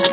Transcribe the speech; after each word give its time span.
It's 0.00 0.12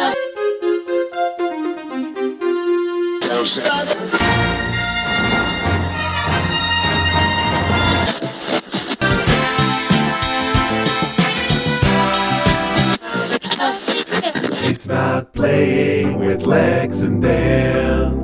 not 14.87 15.33
playing 15.33 16.17
with 16.17 16.47
Lex 16.47 17.01
and 17.01 17.21
Dan. 17.21 18.23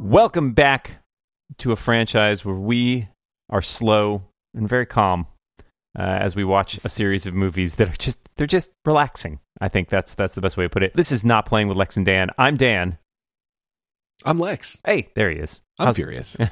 Welcome 0.00 0.52
back 0.52 0.96
to 1.58 1.70
a 1.70 1.76
franchise 1.76 2.44
where 2.44 2.56
we 2.56 3.06
are 3.48 3.62
slow 3.62 4.24
and 4.52 4.68
very 4.68 4.86
calm 4.86 5.28
uh, 5.96 6.02
as 6.02 6.34
we 6.34 6.42
watch 6.42 6.80
a 6.82 6.88
series 6.88 7.24
of 7.26 7.34
movies 7.34 7.76
that 7.76 7.88
are 7.88 7.96
just 7.96 8.18
they're 8.36 8.48
just 8.48 8.72
relaxing. 8.84 9.38
I 9.60 9.68
think 9.68 9.88
that's 9.88 10.14
that's 10.14 10.34
the 10.34 10.40
best 10.40 10.56
way 10.56 10.64
to 10.64 10.70
put 10.70 10.82
it. 10.82 10.94
This 10.96 11.12
is 11.12 11.24
not 11.24 11.46
playing 11.46 11.68
with 11.68 11.76
Lex 11.76 11.96
and 11.96 12.06
Dan. 12.06 12.30
I'm 12.38 12.56
Dan. 12.56 12.98
I'm 14.24 14.38
Lex. 14.38 14.78
Hey, 14.84 15.10
there 15.14 15.30
he 15.30 15.38
is. 15.38 15.62
I'm 15.78 15.86
How's- 15.86 15.96
furious. 15.96 16.36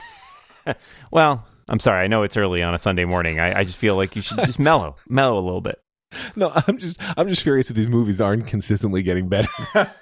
Well, 1.10 1.46
I'm 1.66 1.80
sorry. 1.80 2.04
I 2.04 2.08
know 2.08 2.22
it's 2.24 2.36
early 2.36 2.62
on 2.62 2.74
a 2.74 2.78
Sunday 2.78 3.06
morning. 3.06 3.40
I, 3.40 3.60
I 3.60 3.64
just 3.64 3.78
feel 3.78 3.96
like 3.96 4.14
you 4.14 4.20
should 4.20 4.36
just 4.40 4.58
mellow, 4.58 4.96
mellow 5.08 5.38
a 5.38 5.40
little 5.44 5.62
bit. 5.62 5.80
no, 6.36 6.52
I'm 6.66 6.76
just 6.76 6.98
I'm 7.18 7.26
just 7.28 7.42
furious 7.42 7.68
that 7.68 7.74
these 7.74 7.88
movies 7.88 8.20
aren't 8.20 8.46
consistently 8.46 9.02
getting 9.02 9.28
better. 9.28 9.48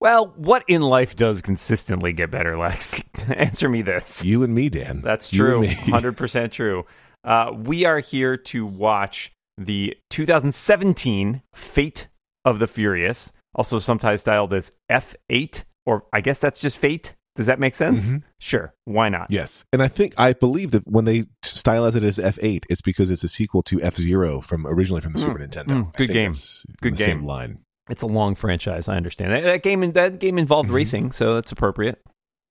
Well, 0.00 0.32
what 0.36 0.64
in 0.66 0.82
life 0.82 1.14
does 1.14 1.42
consistently 1.42 2.12
get 2.12 2.32
better, 2.32 2.58
Lex? 2.58 3.00
Answer 3.28 3.68
me 3.68 3.82
this. 3.82 4.24
you 4.24 4.42
and 4.42 4.52
me, 4.52 4.68
Dan. 4.68 5.00
That's 5.00 5.32
You 5.32 5.44
and 5.44 5.52
true. 5.52 5.60
me. 5.60 5.74
100% 5.92 6.50
true. 6.50 6.86
Uh, 7.22 7.52
we 7.56 7.84
are 7.84 8.00
here 8.00 8.36
to 8.36 8.66
watch 8.66 9.32
the 9.58 9.96
2017 10.10 11.42
Fate 11.54 12.08
of 12.44 12.58
the 12.58 12.66
Furious, 12.66 13.32
also 13.54 13.78
sometimes 13.78 14.20
styled 14.20 14.52
as 14.54 14.72
F8, 14.90 15.64
or 15.86 16.04
I 16.12 16.20
guess 16.20 16.38
that's 16.38 16.58
just 16.58 16.78
Fate. 16.78 17.14
Does 17.34 17.46
that 17.46 17.58
make 17.58 17.74
sense? 17.74 18.10
Mhm. 18.10 18.22
Sure. 18.40 18.74
Why 18.84 19.08
not? 19.08 19.28
Yes, 19.30 19.64
and 19.72 19.82
I 19.82 19.88
think 19.88 20.12
I 20.18 20.34
believe 20.34 20.70
that 20.72 20.86
when 20.86 21.06
they 21.06 21.24
stylize 21.42 21.96
it 21.96 22.04
as 22.04 22.18
F8, 22.18 22.64
it's 22.68 22.82
because 22.82 23.10
it's 23.10 23.24
a 23.24 23.28
sequel 23.28 23.62
to 23.64 23.80
F 23.80 23.96
Zero 23.96 24.40
from 24.42 24.66
originally 24.66 25.00
from 25.00 25.14
the 25.14 25.18
Mm, 25.18 25.22
Super 25.22 25.38
Nintendo. 25.38 25.66
mm, 25.66 25.96
good 25.96 26.10
game. 26.10 26.34
Good 26.82 26.94
the 26.98 27.04
Same 27.04 27.18
game. 27.20 27.26
line. 27.26 27.58
It's 27.88 28.02
a 28.02 28.06
long 28.06 28.34
franchise. 28.34 28.86
I 28.86 28.96
understand. 28.96 29.32
That, 29.32 29.40
that 29.44 29.62
game 29.62 29.92
that 29.92 30.18
game 30.18 30.36
involved 30.38 30.68
Mhm. 30.68 30.74
racing, 30.74 31.12
so 31.12 31.34
that's 31.34 31.50
appropriate. 31.52 32.02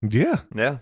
Yeah. 0.02 0.40
Yeah. 0.56 0.80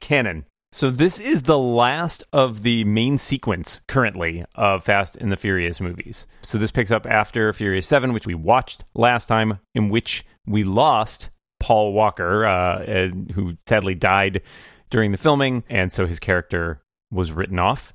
Canon. 0.00 0.44
So 0.74 0.88
this 0.88 1.20
is 1.20 1.42
the 1.42 1.58
last 1.58 2.24
of 2.32 2.62
the 2.62 2.84
main 2.84 3.18
sequence 3.18 3.82
currently 3.88 4.42
of 4.54 4.84
Fast 4.84 5.18
and 5.18 5.30
the 5.30 5.36
Furious 5.36 5.82
movies. 5.82 6.26
So 6.40 6.56
this 6.56 6.70
picks 6.70 6.90
up 6.90 7.06
after 7.06 7.52
Furious 7.52 7.86
7, 7.86 8.14
which 8.14 8.26
we 8.26 8.34
watched 8.34 8.82
last 8.94 9.26
time, 9.26 9.58
in 9.74 9.90
which 9.90 10.24
we 10.46 10.62
lost 10.62 11.28
Paul 11.60 11.92
Walker, 11.92 12.46
uh, 12.46 13.08
who 13.34 13.58
sadly 13.68 13.94
died 13.94 14.40
during 14.88 15.12
the 15.12 15.18
filming, 15.18 15.62
and 15.68 15.92
so 15.92 16.06
his 16.06 16.18
character 16.18 16.80
was 17.10 17.32
written 17.32 17.58
off. 17.58 17.92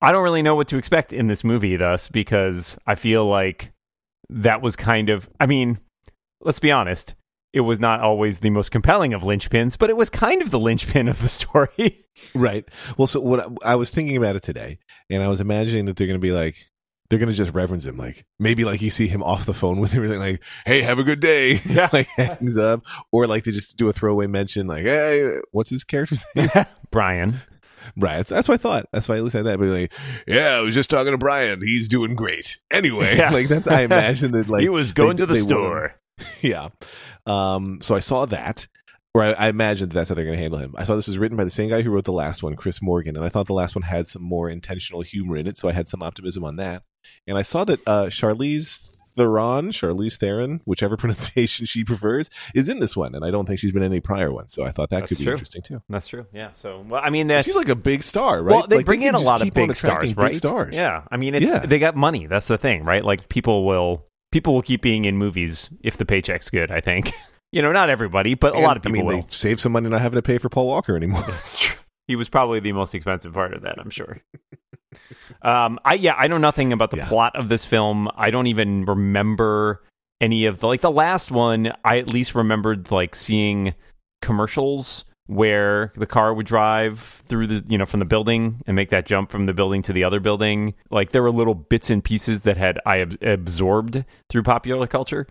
I 0.00 0.10
don't 0.10 0.22
really 0.22 0.42
know 0.42 0.54
what 0.54 0.68
to 0.68 0.78
expect 0.78 1.12
in 1.12 1.26
this 1.26 1.44
movie, 1.44 1.76
thus, 1.76 2.08
because 2.08 2.78
I 2.86 2.94
feel 2.94 3.26
like 3.26 3.72
that 4.30 4.62
was 4.62 4.74
kind 4.74 5.10
of, 5.10 5.28
I 5.38 5.44
mean, 5.44 5.80
let's 6.40 6.60
be 6.60 6.72
honest, 6.72 7.14
it 7.56 7.60
was 7.60 7.80
not 7.80 8.00
always 8.00 8.40
the 8.40 8.50
most 8.50 8.70
compelling 8.70 9.14
of 9.14 9.22
linchpins, 9.22 9.76
but 9.78 9.90
it 9.90 9.96
was 9.96 10.10
kind 10.10 10.42
of 10.42 10.50
the 10.50 10.58
linchpin 10.58 11.08
of 11.08 11.20
the 11.22 11.28
story. 11.40 12.04
Right. 12.34 12.64
Well, 12.96 13.06
so 13.06 13.20
what 13.20 13.40
I, 13.40 13.72
I 13.72 13.74
was 13.76 13.90
thinking 13.90 14.16
about 14.16 14.36
it 14.36 14.42
today, 14.42 14.78
and 15.10 15.22
I 15.22 15.28
was 15.28 15.40
imagining 15.40 15.86
that 15.86 15.96
they're 15.96 16.06
going 16.06 16.20
to 16.20 16.24
be 16.24 16.32
like, 16.32 16.54
they're 17.08 17.18
going 17.18 17.28
to 17.30 17.34
just 17.36 17.54
reverence 17.54 17.86
him, 17.86 17.96
like 17.96 18.24
maybe 18.38 18.64
like 18.64 18.82
you 18.82 18.90
see 18.90 19.06
him 19.08 19.22
off 19.22 19.46
the 19.46 19.54
phone 19.54 19.78
with 19.80 19.94
everything, 19.94 20.18
like, 20.28 20.42
"Hey, 20.66 20.82
have 20.82 20.98
a 20.98 21.04
good 21.04 21.20
day," 21.20 21.60
Yeah. 21.68 21.88
like 21.92 22.08
hangs 22.08 22.56
up, 22.58 22.82
or 23.12 23.26
like 23.26 23.44
to 23.44 23.52
just 23.52 23.76
do 23.76 23.88
a 23.88 23.92
throwaway 23.92 24.26
mention, 24.26 24.66
like, 24.66 24.84
"Hey, 24.84 25.36
what's 25.52 25.70
his 25.70 25.84
character's 25.84 26.24
name?" 26.34 26.50
Brian. 26.90 27.40
Right. 27.96 28.26
That's, 28.26 28.48
what 28.48 28.54
I 28.54 28.58
thought. 28.58 28.86
That's 28.92 29.08
why 29.08 29.14
I 29.14 29.20
looked 29.20 29.36
at 29.36 29.44
that. 29.44 29.60
But 29.60 29.68
like, 29.68 29.92
yeah, 30.26 30.56
I 30.56 30.60
was 30.60 30.74
just 30.74 30.90
talking 30.90 31.12
to 31.12 31.18
Brian. 31.18 31.62
He's 31.62 31.86
doing 31.88 32.16
great. 32.16 32.58
Anyway, 32.72 33.16
Yeah. 33.16 33.30
like 33.30 33.46
that's 33.46 33.68
I 33.68 33.82
imagine 33.82 34.32
that 34.32 34.48
like 34.48 34.62
he 34.62 34.68
was 34.68 34.92
going 34.92 35.16
they- 35.16 35.22
to 35.22 35.26
the 35.26 35.38
store. 35.40 35.94
yeah. 36.40 36.68
Um. 37.26 37.80
So 37.80 37.94
I 37.94 38.00
saw 38.00 38.26
that. 38.26 38.66
Or 39.14 39.22
I, 39.22 39.32
I 39.32 39.48
imagined 39.48 39.92
that's 39.92 40.10
how 40.10 40.14
they're 40.14 40.26
going 40.26 40.36
to 40.36 40.42
handle 40.42 40.58
him. 40.58 40.74
I 40.76 40.84
saw 40.84 40.94
this 40.94 41.08
was 41.08 41.16
written 41.16 41.38
by 41.38 41.44
the 41.44 41.50
same 41.50 41.70
guy 41.70 41.80
who 41.80 41.90
wrote 41.90 42.04
the 42.04 42.12
last 42.12 42.42
one, 42.42 42.54
Chris 42.54 42.82
Morgan, 42.82 43.16
and 43.16 43.24
I 43.24 43.30
thought 43.30 43.46
the 43.46 43.54
last 43.54 43.74
one 43.74 43.82
had 43.82 44.06
some 44.06 44.20
more 44.22 44.50
intentional 44.50 45.00
humor 45.00 45.38
in 45.38 45.46
it, 45.46 45.56
so 45.56 45.70
I 45.70 45.72
had 45.72 45.88
some 45.88 46.02
optimism 46.02 46.44
on 46.44 46.56
that. 46.56 46.82
And 47.26 47.38
I 47.38 47.40
saw 47.42 47.64
that 47.64 47.80
uh, 47.86 48.04
Charlize 48.10 48.90
Theron, 49.14 49.70
Charlize 49.70 50.18
Theron, 50.18 50.60
whichever 50.66 50.96
pronunciation 50.98 51.64
she 51.64 51.82
prefers, 51.82 52.28
is 52.54 52.68
in 52.68 52.78
this 52.78 52.94
one, 52.94 53.14
and 53.14 53.24
I 53.24 53.30
don't 53.30 53.46
think 53.46 53.58
she's 53.58 53.72
been 53.72 53.82
in 53.82 53.90
any 53.90 54.00
prior 54.00 54.30
ones, 54.30 54.52
so 54.52 54.64
I 54.64 54.70
thought 54.70 54.90
that 54.90 55.00
That's 55.00 55.08
could 55.08 55.16
be 55.18 55.24
true. 55.24 55.32
interesting 55.32 55.62
too. 55.62 55.80
That's 55.88 56.08
true. 56.08 56.26
Yeah. 56.34 56.52
So, 56.52 56.84
well, 56.86 57.00
I 57.02 57.08
mean, 57.08 57.30
She's 57.42 57.56
like 57.56 57.70
a 57.70 57.74
big 57.74 58.02
star, 58.02 58.42
right? 58.42 58.54
Well, 58.54 58.66
they 58.66 58.76
Like, 58.76 58.84
bring 58.84 59.00
can 59.00 59.08
in 59.10 59.14
a 59.14 59.20
lot 59.20 59.40
of 59.40 59.50
big 59.54 59.74
stars, 59.74 60.10
big 60.10 60.18
right? 60.18 60.36
Stars. 60.36 60.76
Yeah. 60.76 61.04
I 61.10 61.16
mean, 61.16 61.34
it's 61.34 61.46
Yeah. 61.50 61.64
they 61.64 61.78
got 61.78 61.96
money. 61.96 62.26
That's 62.26 62.48
the 62.48 62.58
thing, 62.58 62.84
right? 62.84 63.02
Like 63.02 63.30
people 63.30 63.64
will 63.64 64.05
people 64.32 64.54
will 64.54 64.62
keep 64.62 64.82
being 64.82 65.04
in 65.04 65.16
movies 65.16 65.70
if 65.82 65.96
the 65.96 66.04
paycheck's 66.04 66.50
good. 66.50 66.70
I 66.70 66.80
think. 66.80 67.12
You 67.52 67.62
know, 67.62 67.70
not 67.72 67.88
everybody, 67.88 68.34
but 68.34 68.56
a 68.56 68.58
lot 68.58 68.76
of 68.76 68.82
people 68.82 68.98
I 68.98 69.02
mean, 69.02 69.06
will. 69.06 69.22
they 69.22 69.26
save 69.30 69.60
some 69.60 69.70
money 69.72 69.88
not 69.88 70.00
having 70.02 70.16
to 70.18 70.22
pay 70.22 70.36
for 70.36 70.48
Paul 70.48 70.66
Walker 70.66 70.94
anymore. 70.96 71.22
That's 71.28 71.56
true. 71.58 71.76
He 72.08 72.16
was 72.16 72.28
probably 72.28 72.58
the 72.60 72.72
most 72.72 72.92
expensive 72.94 73.32
part 73.32 73.54
of 73.54 73.62
that, 73.62 73.78
I'm 73.78 73.88
sure. 73.88 74.20
um, 75.42 75.78
I 75.84 75.94
yeah, 75.94 76.14
I 76.18 76.26
know 76.26 76.38
nothing 76.38 76.72
about 76.72 76.90
the 76.90 76.98
Yeah. 76.98 77.08
plot 77.08 77.36
of 77.36 77.48
this 77.48 77.64
film. 77.64 78.10
I 78.16 78.30
don't 78.30 78.48
even 78.48 78.84
remember 78.84 79.82
any 80.20 80.44
of 80.46 80.58
the 80.58 80.66
like 80.66 80.80
the 80.80 80.90
last 80.90 81.30
one. 81.30 81.72
I 81.84 81.98
at 81.98 82.12
least 82.12 82.34
remembered 82.34 82.90
like 82.90 83.14
seeing 83.14 83.74
commercials 84.20 85.04
where 85.26 85.92
the 85.96 86.06
car 86.06 86.32
would 86.32 86.46
drive 86.46 87.00
through 87.00 87.46
the 87.46 87.64
you 87.68 87.76
know 87.78 87.86
from 87.86 88.00
the 88.00 88.06
building 88.06 88.62
and 88.66 88.76
make 88.76 88.90
that 88.90 89.06
jump 89.06 89.30
from 89.30 89.46
the 89.46 89.52
building 89.52 89.82
to 89.82 89.92
the 89.92 90.04
other 90.04 90.20
building. 90.20 90.74
Like 90.90 91.12
there 91.12 91.22
were 91.22 91.30
little 91.30 91.54
bits 91.54 91.90
and 91.90 92.02
pieces 92.02 92.42
that 92.42 92.56
had 92.56 92.78
I 92.86 93.00
ab- 93.00 93.22
absorbed 93.22 94.04
through 94.28 94.42
popular 94.42 94.86
culture. 94.86 95.26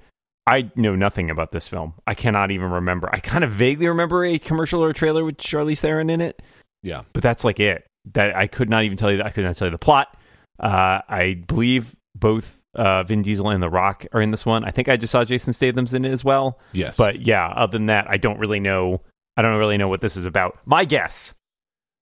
I 0.48 0.70
know 0.76 0.96
nothing 0.96 1.32
about 1.32 1.52
this 1.52 1.68
film. 1.68 1.94
I 2.06 2.14
cannot 2.14 2.52
even 2.52 2.70
remember. 2.70 3.10
I 3.12 3.20
kind 3.20 3.44
of 3.44 3.52
vaguely 3.52 3.88
remember 3.88 4.24
a 4.24 4.38
commercial 4.38 4.84
or 4.84 4.90
a 4.90 4.94
trailer 4.94 5.26
with 5.26 5.38
Charlize 5.38 5.80
Theron 5.80 6.10
in 6.10 6.22
it, 6.22 6.42
yeah. 6.84 7.02
but 7.14 7.24
that's 7.24 7.44
like 7.44 7.60
it. 7.60 7.88
That 8.14 8.36
I 8.36 8.46
could 8.46 8.70
not 8.70 8.84
even 8.84 8.98
tell 8.98 9.10
you. 9.10 9.18
That 9.18 9.26
i 9.26 9.30
could 9.32 9.44
not 9.44 9.56
tell 9.56 9.68
you 9.68 9.72
the 9.72 9.80
plot. 9.80 10.16
Uh, 10.60 11.02
I 11.10 11.44
believe 11.48 11.96
both 12.14 12.62
uh, 12.76 13.04
Vin 13.04 13.22
Diesel 13.22 13.50
and 13.50 13.64
The 13.64 13.70
Rock 13.70 14.06
are 14.14 14.22
in 14.22 14.32
this 14.32 14.46
one. 14.46 14.64
I 14.64 14.72
think 14.72 14.90
I 14.90 14.98
just 14.98 15.12
saw 15.12 15.24
Jason 15.24 15.54
Statham's 15.54 15.94
in 15.94 16.06
it 16.06 16.12
as 16.12 16.24
well. 16.24 16.60
Yes. 16.74 16.98
But 16.98 17.26
yeah, 17.26 17.48
other 17.48 17.72
than 17.72 17.88
that, 17.88 18.06
I 18.10 18.18
don't 18.18 18.38
really 18.38 18.60
know. 18.60 19.02
I 19.38 19.42
don't 19.42 19.58
really 19.58 19.78
know 19.78 19.88
what 19.88 20.02
this 20.02 20.16
is 20.18 20.26
about. 20.26 20.58
My 20.66 20.86
guess 20.86 21.34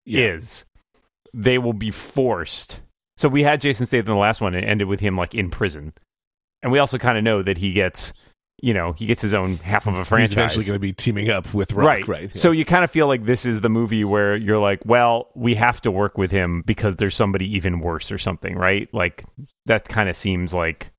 Yeah. 0.06 0.34
is 0.36 0.66
they 1.34 1.58
will 1.58 1.74
be 1.74 1.92
forced. 1.92 2.80
So 3.18 3.28
we 3.30 3.44
had 3.44 3.62
Jason 3.62 3.86
Statham 3.86 4.12
in 4.12 4.16
the 4.16 4.22
last 4.22 4.42
one 4.42 4.54
and 4.56 4.64
it 4.66 4.68
ended 4.68 4.88
with 4.88 5.00
him 5.00 5.16
like 5.18 5.34
in 5.36 5.50
prison, 5.50 5.94
and 6.62 6.72
we 6.72 6.80
also 6.80 6.98
kind 6.98 7.18
of 7.18 7.24
know 7.24 7.42
that 7.44 7.58
he 7.58 7.74
gets, 7.74 8.14
you 8.62 8.74
know, 8.74 8.94
he 8.94 9.06
gets 9.06 9.22
his 9.22 9.34
own 9.34 9.58
half 9.58 9.88
of 9.88 9.96
a 9.96 10.06
franchise. 10.06 10.30
He's 10.30 10.38
eventually 10.38 10.66
going 10.66 10.76
to 10.76 10.80
be 10.80 10.94
teaming 10.94 11.30
up 11.30 11.54
with 11.54 11.74
Rock, 11.74 11.88
right, 11.88 12.08
right? 12.08 12.34
So 12.34 12.52
you 12.52 12.66
kind 12.66 12.84
of 12.84 12.92
feel 12.92 13.08
like 13.08 13.26
this 13.26 13.46
is 13.46 13.62
the 13.62 13.70
movie 13.70 14.04
where 14.04 14.36
you're 14.36 14.60
like, 14.60 14.80
well, 14.86 15.30
we 15.36 15.56
have 15.56 15.82
to 15.82 15.92
work 15.92 16.18
with 16.18 16.32
him 16.32 16.64
because 16.66 16.96
there's 16.96 17.16
somebody 17.16 17.54
even 17.56 17.80
worse 17.80 18.12
or 18.12 18.18
something, 18.18 18.56
right? 18.56 18.88
Like 18.94 19.26
that 19.66 19.88
kind 19.90 20.08
of 20.10 20.16
seems 20.16 20.54
like 20.54 20.92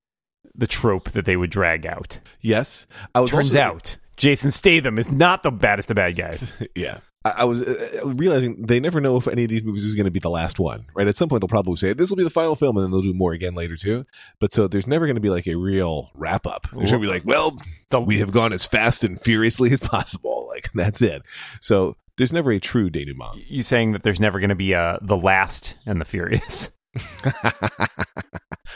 the 0.55 0.66
trope 0.66 1.11
that 1.12 1.25
they 1.25 1.37
would 1.37 1.51
drag 1.51 1.87
out. 1.87 2.19
yes, 2.41 2.87
I 3.15 3.21
was 3.21 3.31
Turns 3.31 3.49
also- 3.56 3.61
out 3.61 3.97
Jason 4.16 4.50
Statham 4.50 4.98
is 4.98 5.10
not 5.10 5.42
the 5.42 5.50
baddest 5.50 5.91
of 5.91 5.97
bad 5.97 6.16
guys. 6.16 6.52
yeah. 6.75 6.98
I, 7.25 7.30
I 7.38 7.44
was 7.44 7.62
uh, 7.62 8.00
uh, 8.04 8.14
realizing 8.14 8.62
they 8.66 8.80
never 8.80 9.00
know 9.00 9.16
if 9.16 9.26
any 9.26 9.44
of 9.44 9.50
these 9.50 9.62
movies 9.62 9.84
is 9.84 9.94
going 9.94 10.04
to 10.04 10.10
be 10.10 10.20
the 10.20 10.30
last 10.30 10.58
one, 10.58 10.86
right? 10.94 11.06
At 11.06 11.16
some 11.16 11.28
point, 11.28 11.41
they'll 11.41 11.48
probably 11.48 11.76
say 11.76 11.92
this 11.92 12.10
will 12.10 12.16
be 12.16 12.24
the 12.24 12.30
final 12.30 12.54
film, 12.54 12.76
and 12.76 12.84
then 12.84 12.91
they'll 12.91 13.00
do 13.00 13.14
more 13.14 13.32
again 13.32 13.54
later 13.54 13.76
too. 13.76 14.04
But 14.41 14.53
so 14.53 14.69
there's 14.69 14.86
never 14.86 15.06
going 15.06 15.16
to 15.16 15.20
be 15.20 15.30
like 15.30 15.47
a 15.47 15.54
real 15.56 16.10
wrap 16.14 16.47
up. 16.47 16.68
There's 16.72 16.91
going 16.91 17.03
to 17.03 17.06
be 17.06 17.12
like, 17.12 17.24
well, 17.24 17.56
we 18.00 18.18
have 18.18 18.33
gone 18.33 18.53
as 18.53 18.65
fast 18.66 19.04
and 19.04 19.21
furiously 19.21 19.72
as 19.72 19.80
possible. 19.83 20.47
Like 20.48 20.71
that's 20.74 21.03
it. 21.03 21.22
So 21.60 21.97
there's 22.16 22.33
never 22.33 22.53
a 22.53 22.60
true 22.60 22.91
denouement. 22.91 23.42
you 23.48 23.62
saying 23.62 23.92
that 23.92 24.03
there's 24.03 24.21
never 24.21 24.39
going 24.39 24.50
to 24.50 24.54
be 24.54 24.72
a 24.72 24.98
the 25.03 25.16
last 25.16 25.77
and 25.86 26.00
the 26.00 26.04
furious 26.04 26.71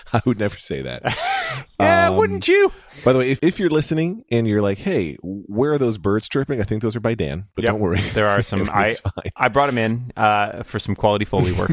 I 0.13 0.23
would 0.25 0.39
never 0.39 0.57
say 0.59 0.83
that. 0.83 1.03
yeah 1.81 2.09
Um, 2.09 2.17
wouldn't 2.17 2.47
you 2.49 2.73
By 3.05 3.13
the 3.13 3.19
way, 3.21 3.31
if, 3.31 3.39
if 3.43 3.59
you're 3.61 3.71
listening 3.71 4.25
and 4.31 4.47
you're 4.47 4.63
like, 4.63 4.79
hey, 4.79 5.17
where 5.23 5.73
are 5.75 5.79
those 5.79 5.99
birds 5.99 6.29
chirping? 6.29 6.61
I 6.61 6.65
think 6.65 6.83
those 6.83 6.97
are 6.97 7.01
by 7.01 7.15
Dan, 7.15 7.47
but 7.55 7.65
Yep. 7.65 7.73
don't 7.73 7.81
worry. 7.81 8.01
there 8.15 8.29
are 8.29 8.43
some 8.43 8.69
i 8.73 8.95
fine. 8.95 9.13
i 9.37 9.49
brought 9.49 9.67
them 9.67 9.79
in 9.79 10.13
uh 10.17 10.63
for 10.63 10.79
some 10.79 10.95
quality 10.95 11.25
foley 11.25 11.53
work 11.53 11.71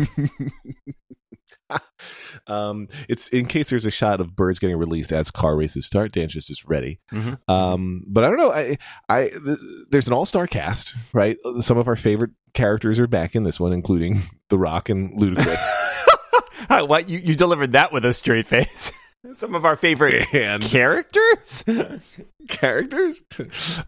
um, 2.47 2.87
it's 3.09 3.27
in 3.29 3.45
case 3.47 3.71
there's 3.71 3.85
a 3.85 3.91
shot 3.91 4.21
of 4.21 4.35
birds 4.35 4.59
getting 4.59 4.77
released 4.77 5.11
as 5.11 5.31
car 5.31 5.55
races 5.55 5.85
start. 5.87 6.11
Dan 6.11 6.27
just 6.29 6.49
is 6.51 6.63
ready. 6.65 6.99
Mhm. 7.11 7.39
Um, 7.49 8.03
but 8.07 8.23
I 8.23 8.27
don't 8.27 8.37
know. 8.37 8.51
I, 8.51 8.77
I 9.09 9.29
th- 9.29 9.57
there's 9.89 10.07
an 10.07 10.13
all 10.13 10.27
star 10.27 10.45
cast, 10.45 10.93
right? 11.11 11.37
Some 11.61 11.77
of 11.79 11.87
our 11.87 11.95
favorite 11.95 12.31
characters 12.53 12.99
are 12.99 13.07
back 13.07 13.35
in 13.35 13.43
this 13.43 13.59
one, 13.59 13.73
including 13.73 14.21
The 14.49 14.59
Rock 14.59 14.89
and 14.89 15.19
Ludacris. 15.19 15.63
What 16.69 17.09
you, 17.09 17.19
you 17.19 17.35
delivered 17.35 17.73
that 17.73 17.91
with 17.91 18.05
a 18.05 18.13
straight 18.13 18.45
face 18.45 18.91
Some 19.33 19.55
of 19.55 19.65
our 19.65 19.75
favorite 19.75 20.25
and 20.33 20.61
characters. 20.63 21.63
characters. 22.47 23.23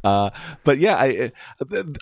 Uh, 0.03 0.31
but 0.63 0.79
yeah, 0.79 0.95
I, 0.95 1.31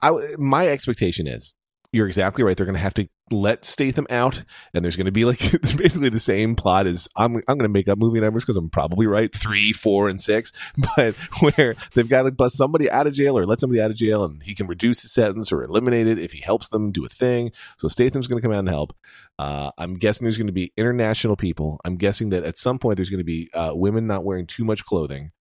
I, 0.01 0.11
my 0.37 0.67
expectation 0.67 1.27
is 1.27 1.53
you're 1.95 2.07
exactly 2.07 2.43
right. 2.43 2.57
They're 2.57 2.65
going 2.65 2.75
to 2.75 2.81
have 2.81 2.93
to 2.95 3.07
let 3.31 3.63
Statham 3.63 4.05
out, 4.09 4.43
and 4.73 4.83
there's 4.83 4.97
going 4.97 5.05
to 5.05 5.13
be 5.13 5.23
like 5.23 5.41
it's 5.53 5.71
basically 5.71 6.09
the 6.09 6.19
same 6.19 6.55
plot 6.55 6.87
as 6.87 7.07
I'm. 7.15 7.37
I'm 7.47 7.57
going 7.57 7.59
to 7.59 7.69
make 7.69 7.87
up 7.87 7.97
movie 7.97 8.19
numbers 8.19 8.43
because 8.43 8.57
I'm 8.57 8.69
probably 8.69 9.07
right. 9.07 9.33
Three, 9.33 9.71
four, 9.71 10.09
and 10.09 10.21
six, 10.21 10.51
but 10.97 11.15
where 11.39 11.75
they've 11.93 12.09
got 12.09 12.23
to 12.23 12.31
bust 12.31 12.57
somebody 12.57 12.91
out 12.91 13.07
of 13.07 13.13
jail 13.13 13.37
or 13.37 13.45
let 13.45 13.61
somebody 13.61 13.81
out 13.81 13.91
of 13.91 13.97
jail, 13.97 14.25
and 14.25 14.43
he 14.43 14.53
can 14.53 14.67
reduce 14.67 15.03
his 15.03 15.13
sentence 15.13 15.53
or 15.53 15.63
eliminate 15.63 16.05
it 16.05 16.19
if 16.19 16.33
he 16.33 16.41
helps 16.41 16.67
them 16.67 16.91
do 16.91 17.05
a 17.05 17.09
thing. 17.09 17.53
So 17.77 17.87
Statham's 17.87 18.27
going 18.27 18.41
to 18.41 18.45
come 18.45 18.53
out 18.53 18.59
and 18.59 18.69
help. 18.69 18.93
Uh, 19.39 19.71
I'm 19.77 19.93
guessing 19.93 20.25
there's 20.25 20.37
going 20.37 20.47
to 20.47 20.53
be 20.53 20.73
international 20.75 21.37
people. 21.37 21.79
I'm 21.85 21.95
guessing 21.95 22.29
that 22.29 22.43
at 22.43 22.57
some 22.57 22.77
point 22.77 22.97
there's 22.97 23.09
going 23.09 23.19
to 23.19 23.23
be 23.23 23.49
uh, 23.53 23.71
women 23.73 24.05
not 24.05 24.25
wearing 24.25 24.47
too 24.47 24.65
much 24.65 24.83
clothing, 24.83 25.31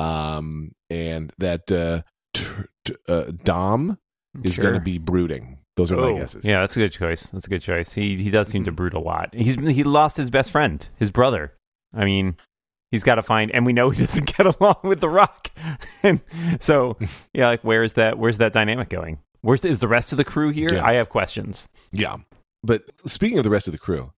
um, 0.00 0.72
and 0.88 1.32
that 1.38 1.70
uh, 1.70 2.02
t- 2.34 2.44
t- 2.84 2.96
uh, 3.08 3.30
Dom 3.44 3.98
is 4.44 4.54
Sure. 4.54 4.62
going 4.62 4.74
to 4.74 4.80
be 4.80 4.98
brooding. 4.98 5.58
Those 5.76 5.90
are 5.92 5.98
Oh, 5.98 6.12
my 6.12 6.18
guesses. 6.18 6.44
Yeah, 6.44 6.60
that's 6.60 6.76
a 6.76 6.80
good 6.80 6.92
choice. 6.92 7.24
That's 7.30 7.46
a 7.46 7.50
good 7.50 7.62
choice. 7.62 7.94
He 7.94 8.16
he 8.16 8.30
does 8.30 8.48
seem 8.48 8.64
to 8.64 8.72
brood 8.72 8.94
a 8.94 8.98
lot. 8.98 9.34
He's 9.34 9.54
he 9.54 9.82
lost 9.84 10.16
his 10.16 10.30
best 10.30 10.50
friend, 10.50 10.86
his 10.96 11.10
brother. 11.10 11.54
I 11.94 12.04
mean, 12.04 12.36
he's 12.90 13.02
got 13.04 13.14
to 13.16 13.22
find, 13.22 13.50
and 13.52 13.64
we 13.64 13.72
know 13.72 13.90
he 13.90 14.00
doesn't 14.06 14.36
get 14.36 14.46
along 14.46 14.76
with 14.82 15.00
The 15.00 15.08
Rock. 15.08 15.50
and 16.02 16.20
so, 16.60 16.96
yeah, 17.34 17.48
like 17.48 17.62
where's 17.62 17.94
that? 17.94 18.18
Where's 18.18 18.38
that 18.38 18.52
dynamic 18.52 18.88
going? 18.88 19.18
Where's 19.42 19.64
is 19.64 19.78
the 19.78 19.88
rest 19.88 20.12
of 20.12 20.18
the 20.18 20.24
crew 20.24 20.50
here? 20.50 20.68
Yeah. 20.72 20.84
I 20.84 20.94
have 20.94 21.08
questions. 21.08 21.66
Yeah. 21.92 22.16
But 22.62 22.82
speaking 23.06 23.38
of 23.38 23.44
the 23.44 23.50
rest 23.50 23.66
of 23.68 23.72
the 23.72 23.78
crew, 23.78 24.12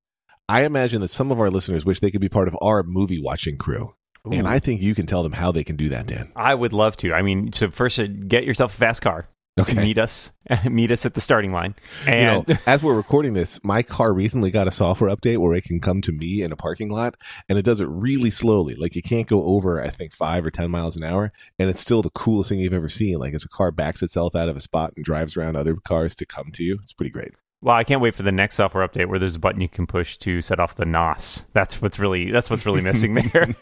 I 0.49 0.65
imagine 0.65 1.01
that 1.03 1.09
some 1.09 1.31
of 1.31 1.39
our 1.39 1.49
listeners 1.49 1.85
wish 1.85 2.01
they 2.01 2.11
could 2.11 2.21
be 2.21 2.29
part 2.29 2.49
of 2.49 2.57
our 2.61 2.83
movie 2.83 3.23
watching 3.23 3.57
crew. 3.57 3.95
And 4.31 4.47
I 4.49 4.59
think 4.61 4.83
you 4.83 4.95
can 4.95 5.07
tell 5.07 5.23
them 5.25 5.33
how 5.33 5.51
they 5.53 5.65
can 5.65 5.77
do 5.77 5.89
that, 5.91 6.07
Dan. 6.07 6.31
I 6.37 6.55
would 6.55 6.73
love 6.73 6.97
to. 6.99 7.13
I 7.13 7.23
mean, 7.23 7.53
so 7.53 7.71
first, 7.71 7.99
uh, 7.99 8.07
get 8.07 8.45
yourself 8.45 8.73
a 8.75 8.77
fast 8.77 9.03
car. 9.03 9.27
Okay. 9.61 9.83
Meet 9.83 9.99
us. 9.99 10.33
meet 10.71 10.91
us 10.91 11.05
at 11.05 11.13
the 11.13 11.21
starting 11.21 11.53
line. 11.53 11.75
You 12.07 12.13
And 12.13 12.49
know, 12.49 12.57
as 12.67 12.83
we're 12.83 12.97
recording 12.97 13.35
this, 13.35 13.61
my 13.63 13.83
car 13.83 14.13
recently 14.13 14.51
got 14.51 14.67
a 14.67 14.71
software 14.71 15.15
update 15.15 15.39
where 15.39 15.55
it 15.55 15.65
can 15.65 15.79
come 15.79 16.01
to 16.03 16.13
me 16.13 16.43
in 16.43 16.53
a 16.53 16.57
parking 16.57 16.89
lot 16.89 17.17
and 17.49 17.59
it 17.59 17.65
does 17.65 17.81
it 17.81 17.89
really 17.89 18.31
slowly. 18.31 18.75
Like 18.75 18.97
it 18.97 19.03
can't 19.03 19.27
go 19.27 19.43
over, 19.43 19.81
I 19.81 19.91
think, 19.91 20.15
five 20.15 20.47
or 20.47 20.51
10 20.51 20.71
miles 20.71 20.97
an 20.97 21.05
hour. 21.05 21.33
And 21.59 21.69
it's 21.69 21.83
still 21.83 22.01
the 22.01 22.11
coolest 22.11 22.49
thing 22.49 22.61
you've 22.61 22.73
ever 22.73 22.89
seen. 22.89 23.19
Like 23.19 23.35
as 23.35 23.45
a 23.45 23.49
car 23.49 23.71
backs 23.71 24.03
itself 24.03 24.35
out 24.35 24.49
of 24.49 24.57
a 24.57 24.61
spot 24.61 24.95
and 24.97 25.05
drives 25.05 25.37
around 25.37 25.57
other 25.57 25.77
cars 25.77 26.15
to 26.17 26.27
come 26.27 26.51
to 26.53 26.65
you. 26.65 26.79
It's 26.83 26.95
pretty 26.95 27.11
great. 27.11 27.35
Well, 27.61 27.77
I 27.77 27.85
can't 27.85 28.01
wait 28.01 28.15
for 28.15 28.25
the 28.25 28.33
next 28.33 28.57
software 28.57 28.87
update 28.87 29.07
where 29.07 29.21
there's 29.21 29.37
a 29.37 29.39
button 29.39 29.61
you 29.61 29.69
can 29.69 29.87
push 29.87 30.17
to 30.19 30.43
set 30.43 30.59
off 30.59 30.75
the 30.75 30.85
NOS. 30.85 31.45
That's 31.53 31.81
what's 31.81 31.99
really 31.99 32.33
that's 32.33 32.51
what's 32.51 32.67
really 32.67 32.81
missing 32.81 33.15
there. 33.15 33.55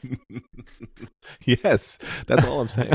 yes. 1.44 1.98
That's 2.26 2.44
all 2.44 2.60
I'm 2.60 2.68
saying. 2.68 2.92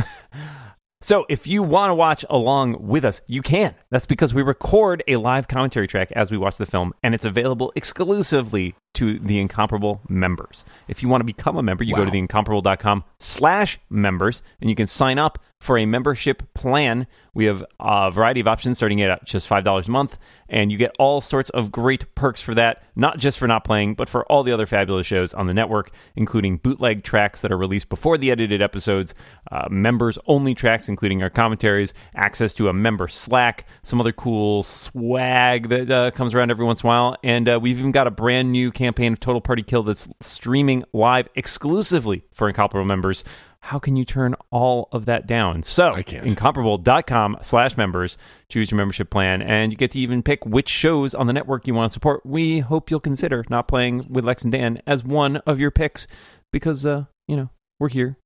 So, 1.06 1.24
if 1.30 1.46
you 1.46 1.62
want 1.62 1.92
to 1.92 1.94
watch 1.94 2.26
along 2.32 2.88
with 2.88 3.06
us, 3.06 3.22
you 3.28 3.44
can. 3.44 3.76
That's 3.92 4.08
because 4.08 4.34
we 4.34 4.42
record 4.42 5.04
a 5.08 5.18
live 5.18 5.48
commentary 5.48 5.86
track 5.86 6.12
as 6.14 6.32
we 6.32 6.38
watch 6.40 6.58
the 6.58 6.66
film, 6.66 6.96
and 7.04 7.14
it's 7.14 7.26
available 7.26 7.72
exclusively 7.76 8.74
to 8.96 9.20
the 9.20 9.40
Incomparable 9.40 10.02
members. 10.10 10.66
If 10.88 11.04
you 11.04 11.10
want 11.10 11.22
to 11.22 11.26
become 11.26 11.58
a 11.58 11.62
member, 11.62 11.84
you 11.84 11.94
go 11.94 12.02
Wow. 12.02 12.10
to 12.10 12.12
theincomparable.com 12.12 13.04
slash 13.20 13.78
members, 13.88 14.42
and 14.60 14.68
you 14.68 14.76
can 14.76 14.88
sign 14.88 15.20
up 15.20 15.38
for 15.66 15.78
a 15.80 15.86
membership 15.86 16.44
plan. 16.54 17.08
We 17.34 17.46
have 17.46 17.66
a 17.80 18.12
variety 18.12 18.40
of 18.40 18.48
options 18.48 18.78
starting 18.78 19.02
at 19.02 19.26
just 19.26 19.50
$5 19.50 19.88
a 19.88 19.92
month, 19.92 20.18
and 20.48 20.72
you 20.72 20.78
get 20.78 20.96
all 21.00 21.20
sorts 21.20 21.50
of 21.50 21.72
great 21.72 22.14
perks 22.16 22.40
for 22.40 22.54
that, 22.54 22.84
not 22.96 23.18
just 23.18 23.40
for 23.40 23.48
not 23.48 23.66
playing, 23.66 23.96
but 23.96 24.08
for 24.08 24.24
all 24.28 24.44
the 24.44 24.52
other 24.52 24.66
fabulous 24.68 25.08
shows 25.08 25.34
on 25.34 25.48
the 25.48 25.54
network, 25.54 25.92
including 26.16 26.58
bootleg 26.58 27.04
tracks 27.04 27.42
that 27.42 27.52
are 27.52 27.58
released 27.58 27.90
before 27.90 28.18
the 28.18 28.32
edited 28.32 28.62
episodes, 28.62 29.16
uh, 29.52 29.68
members 29.70 30.20
only 30.28 30.54
tracks, 30.54 30.88
including 30.88 31.22
our 31.24 31.30
commentaries, 31.32 31.94
access 32.16 32.54
to 32.54 32.70
a 32.70 32.74
member 32.74 33.08
Slack, 33.08 33.66
some 33.82 34.00
other 34.00 34.14
cool 34.14 34.64
swag 34.64 35.70
that 35.70 35.92
uh, 35.92 36.12
comes 36.12 36.34
around 36.34 36.52
every 36.52 36.64
once 36.64 36.84
in 36.84 36.88
a 36.88 36.90
while, 36.90 37.18
and 37.24 37.50
uh, 37.50 37.60
we've 37.62 37.80
even 37.80 37.92
got 37.92 38.08
a 38.08 38.12
brand 38.12 38.52
new 38.52 38.72
campaign 38.72 39.12
of 39.12 39.20
Total 39.20 39.42
Party 39.42 39.64
Kill 39.64 39.84
that's 39.84 40.08
streaming 40.22 40.84
live 40.94 41.28
exclusively 41.36 42.24
for 42.34 42.48
Incomparable 42.48 42.88
members. 42.88 43.24
How 43.66 43.80
can 43.80 43.96
you 43.96 44.06
turn 44.06 44.36
all 44.52 44.90
of 44.92 45.06
that 45.06 45.26
down? 45.26 45.64
So, 45.64 45.92
I 45.92 46.04
can't. 46.04 46.28
incomparable.com 46.28 47.38
slash 47.42 47.76
members. 47.76 48.16
Choose 48.48 48.70
your 48.70 48.78
membership 48.78 49.10
plan, 49.10 49.42
and 49.42 49.72
you 49.72 49.78
get 49.78 49.90
to 49.92 50.00
even 50.00 50.22
pick 50.22 50.46
which 50.46 50.70
shows 50.70 51.16
on 51.16 51.26
the 51.26 51.34
network 51.34 51.66
you 51.66 51.74
want 51.74 51.90
to 51.90 51.94
support. 51.94 52.24
We 52.24 52.60
hope 52.60 52.92
you'll 52.92 53.00
consider 53.00 53.44
not 53.50 53.68
playing 53.68 54.06
with 54.08 54.24
Lex 54.24 54.44
and 54.44 54.52
Dan 54.52 54.84
as 54.86 55.04
one 55.04 55.38
of 55.48 55.60
your 55.60 55.72
picks 55.72 56.06
because, 56.54 56.86
uh, 56.86 57.06
you 57.28 57.36
know, 57.36 57.50
we're 57.80 57.90
here. 57.90 58.18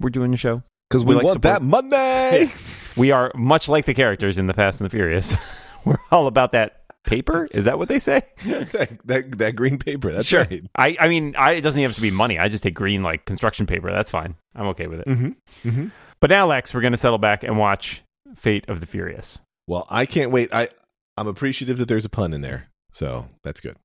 We're 0.00 0.08
doing 0.08 0.30
the 0.30 0.38
show. 0.38 0.62
Because 0.88 1.04
We 1.04 1.16
we, 1.16 1.24
want 1.24 1.42
that 1.42 1.60
Monday. 1.60 2.50
We 2.96 3.10
are 3.10 3.30
much 3.34 3.68
like 3.68 3.84
the 3.84 3.94
characters 3.94 4.36
in 4.38 4.46
The 4.46 4.54
Fast 4.54 4.80
and 4.80 4.86
the 4.86 4.90
Furious. 4.90 5.34
we're 5.84 5.96
all 6.10 6.26
about 6.26 6.52
that 6.52 6.81
paper. 7.04 7.48
Is 7.52 7.64
that 7.64 7.78
what 7.78 7.88
they 7.88 7.98
say? 7.98 8.22
that, 8.44 9.00
that, 9.04 9.38
that 9.38 9.56
green 9.56 9.78
paper. 9.78 10.12
That's 10.12 10.26
sure. 10.26 10.44
right. 10.44 10.64
I, 10.76 10.96
I 11.00 11.08
mean, 11.08 11.34
I, 11.36 11.52
it 11.52 11.60
doesn't 11.62 11.80
even 11.80 11.90
have 11.90 11.96
to 11.96 12.02
be 12.02 12.10
money. 12.10 12.38
I 12.38 12.48
just 12.48 12.62
take 12.62 12.74
green, 12.74 13.02
like 13.02 13.24
construction 13.24 13.66
paper. 13.66 13.90
That's 13.90 14.10
fine. 14.10 14.36
I'm 14.54 14.66
okay 14.68 14.86
with 14.86 15.00
it. 15.00 15.06
Mm-hmm. 15.06 15.68
Mm-hmm. 15.68 15.86
But 16.20 16.30
now, 16.30 16.46
Lex, 16.46 16.72
we're 16.74 16.82
going 16.82 16.92
to 16.92 16.98
settle 16.98 17.18
back 17.18 17.42
and 17.42 17.58
watch 17.58 18.02
Fate 18.34 18.68
of 18.68 18.80
the 18.80 18.86
Furious. 18.86 19.40
Well, 19.66 19.86
I 19.90 20.06
can't 20.06 20.30
wait. 20.30 20.52
I 20.52 20.68
I'm 21.16 21.28
appreciative 21.28 21.78
that 21.78 21.88
there's 21.88 22.04
a 22.04 22.08
pun 22.08 22.32
in 22.32 22.40
there, 22.40 22.68
so 22.92 23.28
that's 23.42 23.60
good. 23.60 23.76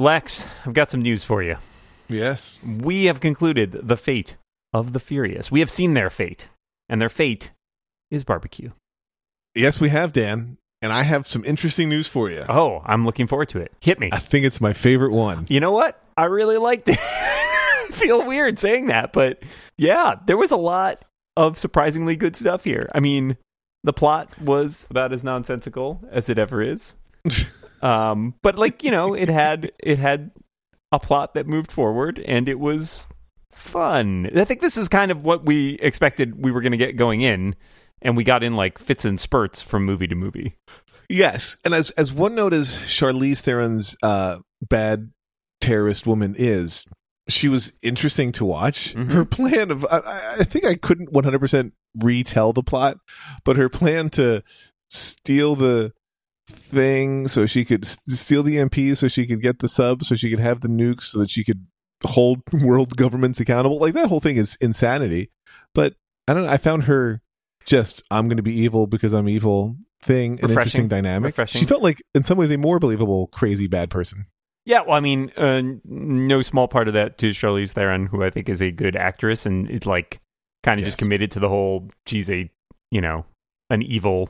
Lex, 0.00 0.48
I've 0.64 0.72
got 0.72 0.88
some 0.88 1.02
news 1.02 1.24
for 1.24 1.42
you. 1.42 1.56
Yes. 2.08 2.56
We 2.64 3.04
have 3.04 3.20
concluded 3.20 3.86
the 3.86 3.98
fate 3.98 4.38
of 4.72 4.94
the 4.94 4.98
Furious. 4.98 5.50
We 5.50 5.60
have 5.60 5.68
seen 5.68 5.92
their 5.92 6.08
fate, 6.08 6.48
and 6.88 7.02
their 7.02 7.10
fate 7.10 7.50
is 8.10 8.24
barbecue. 8.24 8.70
Yes, 9.54 9.78
we 9.78 9.90
have 9.90 10.12
Dan, 10.12 10.56
and 10.80 10.90
I 10.90 11.02
have 11.02 11.28
some 11.28 11.44
interesting 11.44 11.90
news 11.90 12.08
for 12.08 12.30
you. 12.30 12.46
Oh, 12.48 12.80
I'm 12.86 13.04
looking 13.04 13.26
forward 13.26 13.50
to 13.50 13.58
it. 13.58 13.72
Hit 13.82 14.00
me. 14.00 14.08
I 14.10 14.20
think 14.20 14.46
it's 14.46 14.58
my 14.58 14.72
favorite 14.72 15.12
one. 15.12 15.44
You 15.50 15.60
know 15.60 15.72
what? 15.72 16.02
I 16.16 16.24
really 16.24 16.56
liked 16.56 16.88
it. 16.88 16.98
Feel 17.94 18.26
weird 18.26 18.58
saying 18.58 18.86
that, 18.86 19.12
but 19.12 19.42
yeah, 19.76 20.14
there 20.24 20.38
was 20.38 20.50
a 20.50 20.56
lot 20.56 21.04
of 21.36 21.58
surprisingly 21.58 22.16
good 22.16 22.36
stuff 22.36 22.64
here. 22.64 22.88
I 22.94 23.00
mean, 23.00 23.36
the 23.84 23.92
plot 23.92 24.30
was 24.40 24.86
about 24.88 25.12
as 25.12 25.22
nonsensical 25.22 26.02
as 26.10 26.30
it 26.30 26.38
ever 26.38 26.62
is. 26.62 26.96
Um, 27.82 28.34
but 28.42 28.58
like, 28.58 28.82
you 28.84 28.90
know, 28.90 29.14
it 29.14 29.28
had 29.28 29.72
it 29.78 29.98
had 29.98 30.30
a 30.92 30.98
plot 30.98 31.34
that 31.34 31.46
moved 31.46 31.70
forward 31.72 32.18
and 32.26 32.48
it 32.48 32.58
was 32.58 33.06
fun. 33.52 34.28
I 34.34 34.44
think 34.44 34.60
this 34.60 34.76
is 34.76 34.88
kind 34.88 35.10
of 35.10 35.22
what 35.24 35.44
we 35.46 35.74
expected 35.80 36.42
we 36.42 36.50
were 36.50 36.60
going 36.60 36.72
to 36.72 36.78
get 36.78 36.96
going 36.96 37.20
in 37.20 37.54
and 38.02 38.16
we 38.16 38.24
got 38.24 38.42
in 38.42 38.56
like 38.56 38.78
fits 38.78 39.04
and 39.04 39.18
spurts 39.20 39.62
from 39.62 39.84
movie 39.84 40.06
to 40.06 40.14
movie. 40.14 40.56
Yes, 41.08 41.56
and 41.64 41.74
as 41.74 41.90
as 41.90 42.12
one 42.12 42.34
note 42.36 42.52
as 42.52 42.76
Charlize 42.78 43.40
Theron's 43.40 43.96
uh, 44.02 44.38
bad 44.62 45.10
terrorist 45.60 46.06
woman 46.06 46.36
is, 46.38 46.84
she 47.28 47.48
was 47.48 47.72
interesting 47.82 48.30
to 48.32 48.44
watch. 48.44 48.94
Mhm. 48.94 49.10
Her 49.12 49.24
plan 49.24 49.70
of 49.72 49.84
I- 49.90 50.36
I, 50.38 50.44
think 50.44 50.64
I 50.64 50.76
couldn't 50.76 51.12
one 51.12 51.24
hundred 51.24 51.40
percent 51.40 51.74
retell 51.98 52.52
the 52.52 52.62
plot, 52.62 52.98
but 53.44 53.56
her 53.56 53.68
plan 53.68 54.08
to 54.10 54.42
steal 54.88 55.56
the 55.56 55.92
thing 56.50 57.26
so 57.28 57.46
she 57.46 57.64
could 57.64 57.86
steal 57.86 58.42
the 58.42 58.58
EMP 58.58 58.96
so 58.96 59.08
she 59.08 59.26
could 59.26 59.40
get 59.42 59.58
the 59.60 59.68
sub 59.68 60.04
so 60.04 60.14
she 60.14 60.30
could 60.30 60.38
have 60.40 60.60
the 60.60 60.68
nukes 60.68 61.04
so 61.04 61.18
that 61.18 61.30
she 61.30 61.42
could 61.44 61.66
hold 62.04 62.40
world 62.62 62.96
governments 62.96 63.40
accountable 63.40 63.78
like 63.78 63.94
that 63.94 64.08
whole 64.08 64.20
thing 64.20 64.36
is 64.36 64.56
insanity 64.60 65.30
but 65.74 65.94
i 66.28 66.32
don't 66.34 66.44
know 66.44 66.48
i 66.50 66.56
found 66.56 66.84
her 66.84 67.20
just 67.66 68.02
i'm 68.10 68.26
going 68.28 68.36
to 68.38 68.42
be 68.42 68.54
evil 68.54 68.86
because 68.86 69.12
i'm 69.12 69.28
evil 69.28 69.76
thing 70.02 70.38
an 70.42 70.48
interesting 70.50 70.88
dynamic 70.88 71.26
Refreshing. 71.28 71.58
she 71.58 71.66
felt 71.66 71.82
like 71.82 72.02
in 72.14 72.22
some 72.22 72.38
ways 72.38 72.50
a 72.50 72.56
more 72.56 72.78
believable 72.78 73.26
crazy 73.28 73.66
bad 73.66 73.90
person 73.90 74.26
Yeah, 74.64 74.80
well, 74.82 74.92
I 74.96 75.00
mean, 75.00 75.30
uh, 75.36 75.62
no 75.84 76.42
small 76.42 76.68
part 76.68 76.86
of 76.88 76.94
that 76.94 77.18
to 77.18 77.30
Charlize 77.30 77.72
Theron, 77.72 78.06
who 78.06 78.22
I 78.22 78.30
think 78.30 78.48
is 78.48 78.60
a 78.62 78.70
good 78.70 78.94
actress 78.94 79.44
and 79.46 79.68
is 79.70 79.84
like 79.86 80.20
kind 80.62 80.78
of 80.78 80.84
Yes. 80.84 80.88
just 80.92 80.98
committed 80.98 81.30
to 81.32 81.40
the 81.40 81.48
whole. 81.48 81.88
She's 82.06 82.30
a 82.30 82.48
you 82.90 83.00
know 83.00 83.24
an 83.70 83.82
evil 83.82 84.28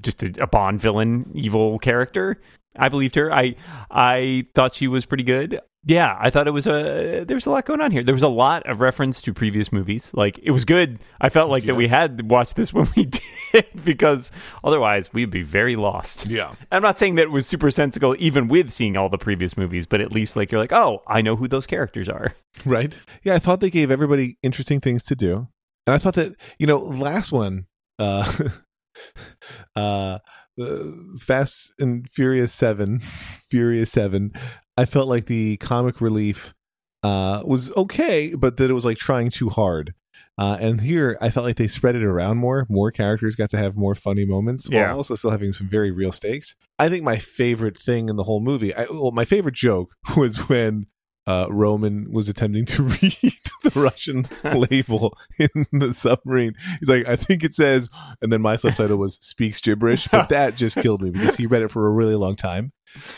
just 0.00 0.22
a, 0.22 0.32
a 0.42 0.46
Bond 0.46 0.80
villain, 0.80 1.30
evil 1.34 1.78
character. 1.78 2.40
I 2.76 2.88
believed 2.88 3.14
her. 3.16 3.32
I 3.32 3.56
I 3.90 4.46
thought 4.54 4.74
she 4.74 4.88
was 4.88 5.04
pretty 5.04 5.24
good. 5.24 5.60
Yeah, 5.84 6.16
I 6.20 6.30
thought 6.30 6.46
it 6.46 6.52
was 6.52 6.66
a 6.66 7.24
there 7.26 7.36
was 7.36 7.46
a 7.46 7.50
lot 7.50 7.64
going 7.64 7.80
on 7.80 7.92
here. 7.92 8.02
There 8.02 8.14
was 8.14 8.22
a 8.22 8.28
lot 8.28 8.68
of 8.68 8.80
reference 8.80 9.22
to 9.22 9.32
previous 9.32 9.72
movies. 9.72 10.12
Like 10.12 10.38
it 10.42 10.50
was 10.50 10.64
good. 10.64 10.98
I 11.20 11.28
felt 11.28 11.50
like 11.50 11.64
that 11.64 11.76
we 11.76 11.88
had 11.88 12.30
watched 12.30 12.56
this 12.56 12.72
when 12.74 12.88
we 12.96 13.06
did 13.06 13.64
because 13.84 14.30
otherwise 14.62 15.12
we'd 15.12 15.30
be 15.30 15.42
very 15.42 15.76
lost. 15.76 16.28
Yeah. 16.28 16.54
I'm 16.70 16.82
not 16.82 16.98
saying 16.98 17.14
that 17.14 17.22
it 17.22 17.30
was 17.30 17.46
super 17.46 17.70
sensical 17.70 18.14
even 18.18 18.48
with 18.48 18.70
seeing 18.70 18.96
all 18.96 19.08
the 19.08 19.18
previous 19.18 19.56
movies, 19.56 19.86
but 19.86 20.00
at 20.00 20.12
least 20.12 20.36
like 20.36 20.52
you're 20.52 20.60
like, 20.60 20.72
"Oh, 20.72 21.02
I 21.06 21.22
know 21.22 21.36
who 21.36 21.48
those 21.48 21.66
characters 21.66 22.08
are." 22.08 22.34
Right. 22.64 22.94
Yeah, 23.22 23.34
I 23.34 23.38
thought 23.38 23.60
they 23.60 23.70
gave 23.70 23.90
everybody 23.90 24.36
interesting 24.42 24.80
things 24.80 25.04
to 25.04 25.14
do. 25.14 25.48
And 25.86 25.94
I 25.94 25.98
thought 25.98 26.14
that, 26.14 26.34
you 26.58 26.66
know, 26.66 26.78
last 26.78 27.32
one, 27.32 27.66
uh 27.98 28.30
uh 29.76 30.18
uh, 30.60 30.78
Fast 31.18 31.72
and 31.78 32.08
Furious 32.10 32.52
7, 32.52 32.98
Furious 33.48 33.92
7, 33.92 34.32
I 34.76 34.84
felt 34.86 35.06
like 35.08 35.26
the 35.26 35.56
comic 35.58 36.00
relief 36.00 36.54
uh 37.04 37.42
was 37.44 37.70
okay, 37.76 38.34
but 38.34 38.56
that 38.56 38.70
it 38.70 38.74
was 38.74 38.84
like 38.84 38.98
trying 38.98 39.30
too 39.30 39.50
hard. 39.50 39.94
Uh, 40.36 40.56
and 40.60 40.80
here, 40.80 41.18
I 41.20 41.30
felt 41.30 41.44
like 41.46 41.56
they 41.56 41.66
spread 41.66 41.96
it 41.96 42.04
around 42.04 42.36
more. 42.38 42.64
More 42.68 42.92
characters 42.92 43.34
got 43.34 43.50
to 43.50 43.58
have 43.58 43.76
more 43.76 43.96
funny 43.96 44.24
moments, 44.24 44.68
Yeah. 44.70 44.86
while 44.86 44.98
also 44.98 45.16
still 45.16 45.32
having 45.32 45.52
some 45.52 45.68
very 45.68 45.90
real 45.90 46.12
stakes. 46.12 46.54
I 46.78 46.88
think 46.88 47.02
my 47.02 47.18
favorite 47.18 47.76
thing 47.76 48.08
in 48.08 48.14
the 48.14 48.22
whole 48.22 48.38
movie, 48.40 48.72
I, 48.72 48.84
well, 48.90 49.10
my 49.10 49.24
favorite 49.24 49.56
joke 49.56 49.94
was 50.16 50.48
when 50.48 50.86
uh, 51.28 51.46
Roman 51.50 52.10
was 52.10 52.30
attempting 52.30 52.64
to 52.64 52.82
read 53.02 53.38
the 53.62 53.72
Russian 53.74 54.26
label 54.44 55.16
in 55.38 55.66
the 55.72 55.92
submarine. 55.92 56.54
He's 56.80 56.88
like, 56.88 57.06
I 57.06 57.16
think 57.16 57.44
it 57.44 57.54
says, 57.54 57.90
and 58.22 58.32
then 58.32 58.40
my 58.40 58.56
subtitle 58.56 58.96
was 58.96 59.16
speaks 59.16 59.60
gibberish, 59.60 60.08
but 60.08 60.28
that 60.30 60.54
just 60.54 60.78
killed 60.78 61.02
me 61.02 61.10
because 61.10 61.36
he 61.36 61.44
read 61.44 61.60
it 61.60 61.70
for 61.70 61.86
a 61.86 61.90
really 61.90 62.14
long 62.14 62.34
time. 62.34 62.72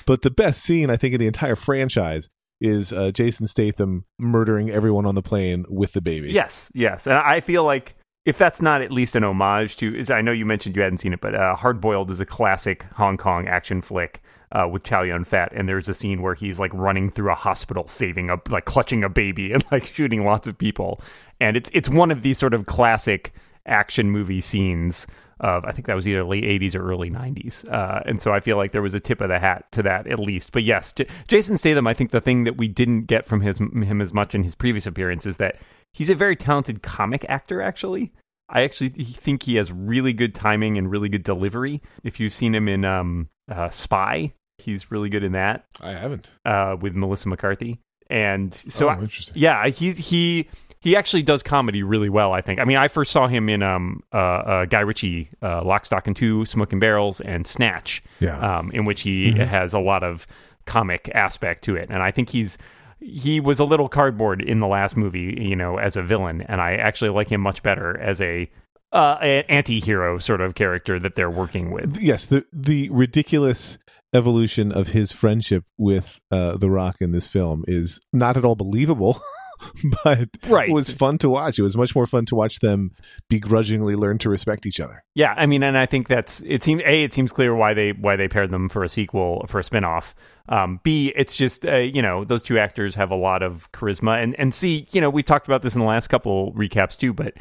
But 0.06 0.22
the 0.22 0.30
best 0.30 0.64
scene, 0.64 0.90
I 0.90 0.96
think, 0.96 1.14
in 1.14 1.20
the 1.20 1.28
entire 1.28 1.54
franchise 1.54 2.28
is 2.60 2.92
uh, 2.92 3.12
Jason 3.12 3.46
Statham 3.46 4.04
murdering 4.18 4.70
everyone 4.70 5.06
on 5.06 5.14
the 5.14 5.22
plane 5.22 5.64
with 5.68 5.92
the 5.92 6.00
baby. 6.00 6.32
Yes, 6.32 6.68
yes, 6.74 7.06
and 7.06 7.16
I 7.16 7.40
feel 7.40 7.62
like 7.62 7.94
if 8.26 8.38
that's 8.38 8.60
not 8.60 8.82
at 8.82 8.90
least 8.90 9.14
an 9.14 9.22
homage 9.22 9.76
to, 9.76 9.96
is 9.96 10.10
I 10.10 10.20
know 10.20 10.32
you 10.32 10.44
mentioned 10.44 10.74
you 10.74 10.82
hadn't 10.82 10.98
seen 10.98 11.12
it, 11.12 11.20
but 11.20 11.36
uh, 11.36 11.54
Hard 11.54 11.80
Boiled 11.80 12.10
is 12.10 12.20
a 12.20 12.26
classic 12.26 12.82
Hong 12.94 13.16
Kong 13.16 13.46
action 13.46 13.80
flick. 13.80 14.20
Uh, 14.52 14.66
with 14.66 14.82
Chow 14.82 15.02
Yun 15.02 15.22
Fat, 15.22 15.52
and 15.54 15.68
there's 15.68 15.88
a 15.88 15.94
scene 15.94 16.22
where 16.22 16.34
he's 16.34 16.58
like 16.58 16.74
running 16.74 17.08
through 17.08 17.30
a 17.30 17.36
hospital, 17.36 17.86
saving 17.86 18.30
a 18.30 18.36
like 18.48 18.64
clutching 18.64 19.04
a 19.04 19.08
baby 19.08 19.52
and 19.52 19.64
like 19.70 19.86
shooting 19.86 20.24
lots 20.24 20.48
of 20.48 20.58
people, 20.58 21.00
and 21.40 21.56
it's 21.56 21.70
it's 21.72 21.88
one 21.88 22.10
of 22.10 22.22
these 22.22 22.36
sort 22.36 22.52
of 22.52 22.66
classic 22.66 23.32
action 23.66 24.10
movie 24.10 24.40
scenes 24.40 25.06
of 25.40 25.64
I 25.64 25.72
think 25.72 25.86
that 25.86 25.96
was 25.96 26.06
either 26.06 26.22
late 26.24 26.44
80s 26.44 26.74
or 26.74 26.88
early 26.88 27.10
90s. 27.10 27.70
Uh, 27.70 28.02
and 28.06 28.20
so 28.20 28.32
I 28.32 28.40
feel 28.40 28.56
like 28.56 28.72
there 28.72 28.82
was 28.82 28.94
a 28.94 29.00
tip 29.00 29.20
of 29.20 29.28
the 29.28 29.38
hat 29.38 29.70
to 29.72 29.82
that 29.82 30.06
at 30.06 30.18
least. 30.18 30.52
But 30.52 30.64
yes, 30.64 30.92
J- 30.92 31.06
Jason 31.28 31.56
Statham, 31.56 31.86
I 31.86 31.94
think 31.94 32.10
the 32.10 32.20
thing 32.20 32.44
that 32.44 32.56
we 32.58 32.68
didn't 32.68 33.06
get 33.06 33.24
from 33.24 33.40
his 33.40 33.58
him 33.58 34.00
as 34.00 34.12
much 34.12 34.34
in 34.34 34.44
his 34.44 34.54
previous 34.54 34.86
appearance 34.86 35.26
is 35.26 35.38
that 35.38 35.56
he's 35.92 36.10
a 36.10 36.14
very 36.14 36.36
talented 36.36 36.82
comic 36.82 37.24
actor 37.28 37.60
actually. 37.60 38.12
I 38.48 38.62
actually 38.62 38.88
think 38.90 39.44
he 39.44 39.56
has 39.56 39.70
really 39.70 40.12
good 40.12 40.34
timing 40.34 40.76
and 40.76 40.90
really 40.90 41.08
good 41.08 41.22
delivery. 41.22 41.80
If 42.02 42.18
you've 42.18 42.32
seen 42.32 42.54
him 42.54 42.68
in 42.68 42.84
um, 42.84 43.28
uh, 43.48 43.70
Spy, 43.70 44.32
he's 44.60 44.90
really 44.90 45.08
good 45.08 45.24
in 45.24 45.32
that 45.32 45.66
I 45.80 45.92
haven't. 45.92 46.28
uh, 46.44 46.76
with 46.80 46.94
Melissa 46.94 47.28
McCarthy. 47.28 47.80
And 48.08 48.52
so 48.52 48.88
oh, 48.88 48.92
I, 48.92 49.08
yeah, 49.34 49.68
he's 49.68 49.96
he 49.96 50.48
he 50.80 50.96
actually 50.96 51.22
does 51.22 51.42
comedy 51.42 51.82
really 51.82 52.08
well. 52.08 52.32
I 52.32 52.40
think. 52.40 52.58
I 52.58 52.64
mean, 52.64 52.76
I 52.76 52.88
first 52.88 53.12
saw 53.12 53.28
him 53.28 53.48
in 53.48 53.62
um 53.62 54.02
uh, 54.12 54.16
uh 54.16 54.64
Guy 54.64 54.80
Ritchie, 54.80 55.28
uh, 55.42 55.62
Lock, 55.64 55.84
Stock 55.84 56.06
and 56.06 56.16
Two, 56.16 56.44
Smoking 56.44 56.80
Barrels, 56.80 57.20
and 57.20 57.46
Snatch. 57.46 58.02
Yeah. 58.18 58.38
Um, 58.38 58.70
in 58.72 58.84
which 58.84 59.02
he 59.02 59.32
has 59.32 59.72
a 59.72 59.78
lot 59.78 60.02
of 60.02 60.26
comic 60.66 61.10
aspect 61.14 61.64
to 61.64 61.76
it, 61.76 61.90
and 61.90 62.02
I 62.02 62.10
think 62.10 62.30
he's 62.30 62.58
he 63.00 63.40
was 63.40 63.60
a 63.60 63.64
little 63.64 63.88
cardboard 63.88 64.42
in 64.42 64.60
the 64.60 64.66
last 64.66 64.96
movie, 64.96 65.36
you 65.40 65.56
know, 65.56 65.78
as 65.78 65.96
a 65.96 66.02
villain, 66.02 66.42
and 66.42 66.60
I 66.60 66.74
actually 66.74 67.10
like 67.10 67.30
him 67.30 67.40
much 67.40 67.62
better 67.62 67.98
as 67.98 68.20
a 68.20 68.50
uh, 68.92 69.18
an 69.22 69.44
anti-hero 69.48 70.18
sort 70.18 70.40
of 70.40 70.54
character 70.54 70.98
that 70.98 71.14
they're 71.14 71.30
working 71.30 71.70
with. 71.70 71.98
yes, 72.00 72.26
the 72.26 72.44
the 72.52 72.90
ridiculous 72.90 73.78
evolution 74.12 74.72
of 74.72 74.88
his 74.88 75.12
friendship 75.12 75.64
with 75.78 76.20
uh, 76.30 76.56
The 76.56 76.70
Rock 76.70 76.96
in 77.00 77.12
this 77.12 77.26
film 77.28 77.64
is 77.68 78.00
not 78.12 78.36
at 78.36 78.44
all 78.44 78.56
believable, 78.56 79.20
but 80.04 80.28
Right. 80.48 80.68
it 80.68 80.72
was 80.72 80.90
fun 80.92 81.18
to 81.18 81.28
watch. 81.28 81.58
It 81.58 81.62
was 81.62 81.76
much 81.76 81.94
more 81.94 82.06
fun 82.06 82.24
to 82.26 82.34
watch 82.34 82.60
them 82.60 82.92
begrudgingly 83.28 83.94
learn 83.94 84.18
to 84.18 84.30
respect 84.30 84.66
each 84.66 84.80
other. 84.80 85.04
Yeah, 85.14 85.34
I 85.36 85.46
mean, 85.46 85.62
and 85.62 85.76
I 85.78 85.86
think 85.86 86.08
that's 86.08 86.42
it. 86.46 86.62
Seems 86.62 86.82
a 86.84 87.04
it 87.04 87.12
seems 87.12 87.30
clear 87.32 87.54
why 87.54 87.74
they 87.74 87.92
why 87.92 88.16
they 88.16 88.26
paired 88.28 88.50
them 88.50 88.68
for 88.68 88.82
a 88.84 88.88
sequel 88.88 89.44
for 89.48 89.60
a 89.60 89.62
spinoff. 89.62 90.14
Um, 90.48 90.80
B 90.82 91.12
it's 91.14 91.36
just 91.36 91.64
uh, 91.66 91.76
you 91.76 92.02
know 92.02 92.24
those 92.24 92.42
two 92.42 92.58
actors 92.58 92.94
have 92.96 93.10
a 93.10 93.16
lot 93.16 93.42
of 93.42 93.70
charisma, 93.72 94.22
and 94.22 94.34
and 94.40 94.52
C 94.54 94.88
you 94.92 95.00
know 95.00 95.10
we've 95.10 95.24
talked 95.26 95.46
about 95.46 95.62
this 95.62 95.74
in 95.74 95.80
the 95.80 95.86
last 95.86 96.08
couple 96.08 96.52
recaps 96.54 96.96
too, 96.96 97.12
but 97.12 97.34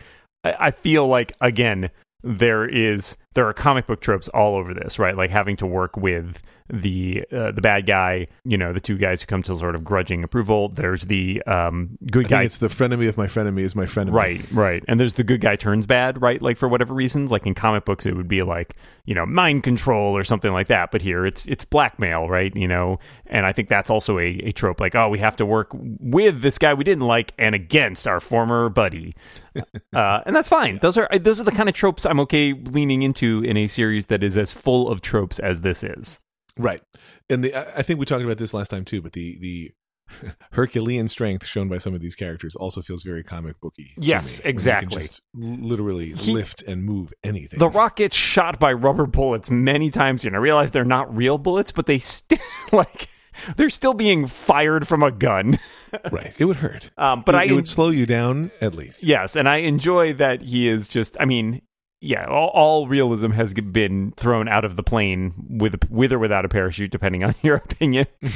I, 0.44 0.56
I 0.60 0.72
feel 0.72 1.08
like 1.08 1.34
again 1.42 1.90
there 2.22 2.68
is 2.68 3.16
there 3.34 3.48
are 3.48 3.54
comic 3.54 3.86
book 3.86 4.02
tropes 4.02 4.28
all 4.30 4.56
over 4.56 4.74
this, 4.74 4.98
right? 5.00 5.16
Like 5.16 5.30
having 5.30 5.58
to 5.58 5.68
work 5.68 5.96
with 5.96 6.42
the 6.72 7.26
uh, 7.32 7.52
the 7.52 7.62
bad 7.62 7.86
guy, 7.86 8.28
you 8.44 8.58
know, 8.58 8.74
the 8.74 8.80
two 8.80 8.98
guys 8.98 9.22
who 9.22 9.28
come 9.28 9.42
to 9.44 9.56
sort 9.56 9.76
of 9.76 9.84
grudging 9.84 10.24
approval. 10.24 10.70
There's 10.70 11.04
the 11.04 11.42
um, 11.44 11.98
good 12.12 12.28
guy 12.28 12.44
it's 12.44 12.60
the 12.60 12.68
frenemy 12.68 13.08
of 13.10 13.18
my 13.18 13.28
frenemy 13.28 13.62
is 13.62 13.76
my 13.76 13.86
frenemy. 13.86 14.14
Right, 14.14 14.52
right. 14.52 14.84
And 14.88 15.00
there's 15.00 15.16
the 15.16 15.24
good 15.24 15.42
guy 15.42 15.56
turns 15.56 15.86
bad, 15.86 16.22
right? 16.22 16.42
Like 16.42 16.58
for 16.58 16.70
whatever 16.70 16.94
reasons, 16.94 17.32
like 17.32 17.46
in 17.46 17.56
comic 17.56 17.86
books 17.86 18.06
it 18.06 18.16
would 18.16 18.28
be 18.28 18.44
like, 18.44 18.76
you 19.06 19.16
know, 19.16 19.26
mind 19.26 19.64
control 19.64 20.16
or 20.16 20.24
something 20.24 20.54
like 20.54 20.68
that, 20.68 20.92
but 20.92 21.02
here 21.02 21.26
it's 21.26 21.48
it's 21.48 21.66
blackmail, 21.66 22.30
right? 22.30 22.56
You 22.56 22.68
know, 22.68 23.00
and 23.26 23.46
I 23.46 23.54
think 23.54 23.70
that's 23.70 23.90
also 23.90 24.20
a, 24.20 24.28
a 24.44 24.52
trope 24.52 24.80
like, 24.80 24.96
oh, 24.96 25.10
we 25.10 25.20
have 25.20 25.36
to 25.38 25.46
work 25.46 25.70
with 25.74 26.42
this 26.42 26.60
guy 26.60 26.74
we 26.76 26.84
didn't 26.84 27.08
like 27.08 27.34
and 27.40 27.56
against 27.56 28.08
our 28.08 28.20
former 28.20 28.70
buddy. 28.70 29.16
uh, 29.94 30.22
and 30.26 30.36
that's 30.36 30.48
fine. 30.48 30.78
Those 30.82 30.98
are 30.98 31.10
those 31.18 31.40
are 31.40 31.44
the 31.44 31.52
kind 31.52 31.68
of 31.68 31.74
tropes 31.74 32.06
I'm 32.06 32.20
okay 32.22 32.54
leaning 32.54 33.02
into 33.02 33.19
in 33.24 33.58
a 33.58 33.68
series 33.68 34.08
that 34.08 34.24
is 34.24 34.38
as 34.38 34.52
full 34.54 34.90
of 34.90 35.02
tropes 35.02 35.40
as 35.40 35.62
this 35.62 35.84
is. 35.84 36.20
Right. 36.58 36.82
And 37.30 37.44
the 37.44 37.56
I 37.78 37.82
think 37.84 38.00
we 38.00 38.06
talked 38.06 38.24
about 38.24 38.38
this 38.38 38.54
last 38.54 38.70
time 38.70 38.86
too, 38.86 39.02
but 39.02 39.14
the 39.14 39.38
the 39.40 39.72
Herculean 40.52 41.08
strength 41.08 41.46
shown 41.46 41.70
by 41.70 41.78
some 41.78 41.94
of 41.94 42.02
these 42.02 42.16
characters 42.16 42.56
also 42.56 42.82
feels 42.82 43.04
very 43.04 43.24
comic 43.24 43.60
booky. 43.62 43.94
to 43.96 44.02
Yes, 44.06 44.44
me, 44.44 44.50
exactly. 44.50 45.02
just 45.04 45.22
literally 45.36 46.14
He- 46.14 46.32
lift 46.34 46.62
and 46.64 46.84
move 46.84 47.14
anything. 47.24 47.60
The 47.60 47.70
Rock 47.70 47.98
gets 47.98 48.16
shot 48.16 48.60
by 48.60 48.74
rubber 48.74 49.06
bullets 49.06 49.52
many 49.52 49.92
times 49.92 50.24
here, 50.24 50.30
and 50.30 50.36
I 50.36 50.40
realize 50.40 50.72
they're 50.72 50.84
not 50.84 51.16
real 51.16 51.38
bullets, 51.38 51.72
but 51.72 51.86
they 51.86 52.00
still 52.00 52.40
like 52.72 53.08
they're 53.56 53.70
still 53.70 53.94
being 53.94 54.26
fired 54.28 54.88
from 54.88 55.04
a 55.04 55.12
gun. 55.12 55.60
right. 56.12 56.34
It 56.40 56.46
would 56.46 56.58
hurt. 56.58 56.90
Um, 56.98 57.24
but 57.26 57.36
it, 57.36 57.38
I 57.38 57.44
it 57.46 57.54
would 57.54 57.68
slow 57.68 57.90
you 57.90 58.06
down 58.06 58.52
at 58.62 58.74
least. 58.76 59.04
yes, 59.04 59.36
and 59.36 59.48
I 59.48 59.58
enjoy 59.58 60.14
that 60.14 60.42
he 60.42 60.68
is 60.68 60.88
just. 60.88 61.16
I 61.20 61.26
mean, 61.26 61.62
yeah, 62.02 62.26
all, 62.28 62.48
all 62.50 62.88
realism 62.88 63.32
has 63.32 63.54
been 63.54 64.14
thrown 64.16 64.48
out 64.48 64.64
of 64.66 64.76
the 64.76 64.84
plane 64.84 65.34
with 65.50 65.90
with 65.90 66.14
or 66.14 66.20
without 66.20 66.46
a 66.46 66.50
parachute, 66.50 66.92
depending 66.92 67.24
on 67.26 67.36
your 67.42 67.56
opinion. 67.56 68.08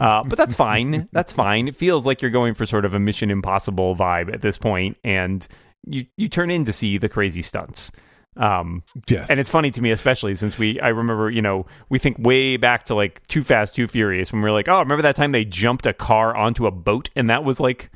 Uh, 0.00 0.22
but 0.22 0.38
that's 0.38 0.54
fine. 0.54 1.08
That's 1.10 1.32
fine. 1.32 1.66
It 1.66 1.74
feels 1.74 2.06
like 2.06 2.22
you're 2.22 2.30
going 2.30 2.54
for 2.54 2.64
sort 2.64 2.84
of 2.84 2.94
a 2.94 3.00
Mission 3.00 3.32
Impossible 3.32 3.96
vibe 3.96 4.32
at 4.32 4.42
this 4.42 4.56
point, 4.56 4.96
and 5.02 5.44
you 5.84 6.06
you 6.16 6.28
turn 6.28 6.52
in 6.52 6.64
to 6.66 6.72
see 6.72 6.98
the 6.98 7.08
crazy 7.08 7.42
stunts. 7.42 7.90
Um, 8.36 8.84
Yes. 9.08 9.28
and 9.28 9.40
it's 9.40 9.50
funny 9.50 9.72
to 9.72 9.82
me, 9.82 9.90
especially 9.90 10.36
since 10.36 10.56
we, 10.56 10.78
I 10.78 10.90
remember, 10.90 11.28
you 11.28 11.42
know, 11.42 11.66
we 11.88 11.98
think 11.98 12.16
way 12.20 12.56
back 12.56 12.84
to 12.84 12.94
like 12.94 13.26
Too 13.26 13.42
Fast, 13.42 13.74
Too 13.74 13.88
Furious 13.88 14.30
when 14.30 14.40
we 14.40 14.48
were 14.48 14.52
like, 14.54 14.68
oh, 14.68 14.78
remember 14.78 15.02
that 15.02 15.16
time 15.16 15.32
they 15.32 15.44
jumped 15.44 15.84
a 15.86 15.92
car 15.92 16.36
onto 16.36 16.64
a 16.68 16.70
boat? 16.70 17.10
And 17.16 17.28
that 17.28 17.42
was 17.42 17.58
like, 17.58 17.90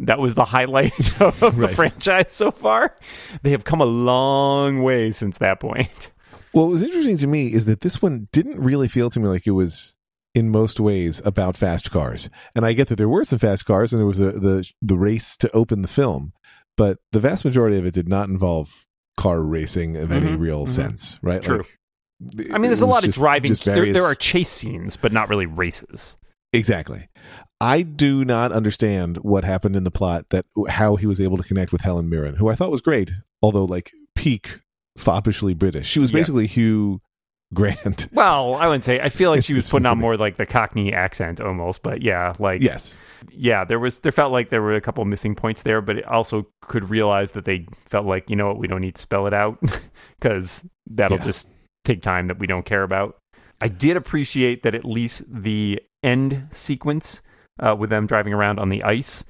that 0.00 0.18
was 0.18 0.34
the 0.34 0.44
highlight 0.44 0.92
of 1.22 1.56
the 1.56 1.68
franchise 1.68 2.32
so 2.32 2.50
far. 2.50 2.94
They 3.42 3.50
have 3.50 3.64
come 3.64 3.80
a 3.80 3.86
long 3.86 4.82
way 4.82 5.10
since 5.10 5.38
that 5.38 5.60
point. 5.60 6.10
What 6.52 6.68
was 6.68 6.82
interesting 6.82 7.16
to 7.18 7.26
me 7.26 7.52
is 7.52 7.64
that 7.64 7.80
this 7.80 8.00
one 8.00 8.28
didn't 8.32 8.60
really 8.60 8.88
feel 8.88 9.10
to 9.10 9.20
me 9.20 9.28
like 9.28 9.46
it 9.46 9.52
was 9.52 9.94
in 10.34 10.50
most 10.50 10.78
ways 10.80 11.20
about 11.24 11.56
fast 11.56 11.90
cars. 11.90 12.28
And 12.54 12.64
I 12.66 12.72
get 12.72 12.88
that 12.88 12.96
there 12.96 13.08
were 13.08 13.24
some 13.24 13.38
fast 13.38 13.64
cars 13.66 13.92
and 13.92 14.00
there 14.00 14.06
was 14.06 14.20
a, 14.20 14.32
the 14.32 14.68
the 14.82 14.96
race 14.96 15.36
to 15.38 15.50
open 15.52 15.82
the 15.82 15.88
film, 15.88 16.32
but 16.76 16.98
the 17.12 17.20
vast 17.20 17.44
majority 17.44 17.76
of 17.78 17.86
it 17.86 17.94
did 17.94 18.08
not 18.08 18.28
involve 18.28 18.84
car 19.16 19.40
racing 19.42 19.96
of 19.96 20.10
any 20.10 20.26
Mhm, 20.28 20.40
real 20.40 20.64
mhm. 20.66 20.68
sense, 20.68 21.18
right? 21.22 21.42
True. 21.42 21.58
Like, 21.58 22.50
I 22.52 22.58
mean, 22.58 22.68
there's 22.70 22.80
a 22.80 22.86
lot 22.86 23.04
of 23.04 23.08
just- 23.08 23.18
driving. 23.18 23.50
just 23.50 23.64
There, 23.64 23.92
there 23.92 24.04
are 24.04 24.14
chase 24.14 24.50
scenes, 24.50 24.96
but 24.96 25.12
not 25.12 25.28
really 25.28 25.46
races. 25.46 26.16
Exactly. 26.52 27.08
I 27.60 27.82
do 27.82 28.24
not 28.24 28.52
understand 28.52 29.18
what 29.18 29.44
happened 29.44 29.76
in 29.76 29.84
the 29.84 29.90
plot 29.90 30.26
that 30.30 30.44
how 30.68 30.96
he 30.96 31.06
was 31.06 31.20
able 31.20 31.36
to 31.38 31.42
connect 31.44 31.72
with 31.72 31.80
Helen 31.82 32.08
Mirren, 32.10 32.34
who 32.36 32.48
I 32.48 32.54
thought 32.54 32.70
was 32.70 32.80
great, 32.80 33.12
although 33.42 33.64
like 33.64 33.92
peak 34.14 34.60
foppishly 34.98 35.54
British. 35.54 35.86
She 35.88 36.00
was 36.00 36.10
Yes. 36.10 36.14
basically 36.20 36.46
Hugh 36.46 37.00
Grant. 37.54 38.08
Well, 38.12 38.54
I 38.56 38.66
wouldn't 38.66 38.84
say. 38.84 39.00
I 39.00 39.08
feel 39.08 39.30
like 39.30 39.44
she 39.44 39.54
was 39.54 39.70
putting 39.70 39.86
on 39.86 39.98
more 39.98 40.16
like 40.16 40.36
the 40.36 40.46
Cockney 40.46 40.92
accent 40.92 41.40
almost, 41.40 41.82
but 41.82 42.02
yeah, 42.02 42.34
like 42.38 42.60
yes. 42.62 42.96
yeah, 43.30 43.64
there 43.64 43.78
was 43.78 44.00
there 44.00 44.12
felt 44.12 44.32
like 44.32 44.50
there 44.50 44.62
were 44.62 44.74
a 44.74 44.80
couple 44.80 45.04
missing 45.04 45.34
points 45.34 45.62
there, 45.62 45.80
but 45.80 45.98
it 45.98 46.04
also 46.06 46.46
could 46.62 46.90
realize 46.90 47.32
that 47.32 47.44
they 47.44 47.66
felt 47.88 48.06
like 48.06 48.28
you 48.28 48.36
know 48.36 48.48
what 48.48 48.58
we 48.58 48.66
don't 48.66 48.80
need 48.80 48.96
to 48.96 49.00
spell 49.00 49.26
it 49.26 49.34
out 49.34 49.58
because 50.18 50.64
that'll 50.90 51.18
Yeah. 51.18 51.24
just 51.24 51.48
take 51.84 52.02
time 52.02 52.26
that 52.28 52.38
we 52.38 52.46
don't 52.46 52.64
care 52.66 52.82
about. 52.82 53.16
I 53.60 53.68
did 53.68 53.96
appreciate 53.96 54.64
that 54.64 54.74
at 54.74 54.84
least 54.84 55.22
the 55.28 55.80
end 56.02 56.48
sequence 56.50 57.22
uh, 57.60 57.74
with 57.78 57.90
them 57.90 58.06
driving 58.06 58.32
around 58.32 58.58
on 58.58 58.68
the 58.68 58.82
ice 58.82 59.24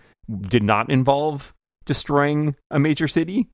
did 0.49 0.63
not 0.63 0.91
involve 0.91 1.53
destroying 1.85 2.57
a 2.71 2.79
major 2.79 3.07
city. 3.09 3.49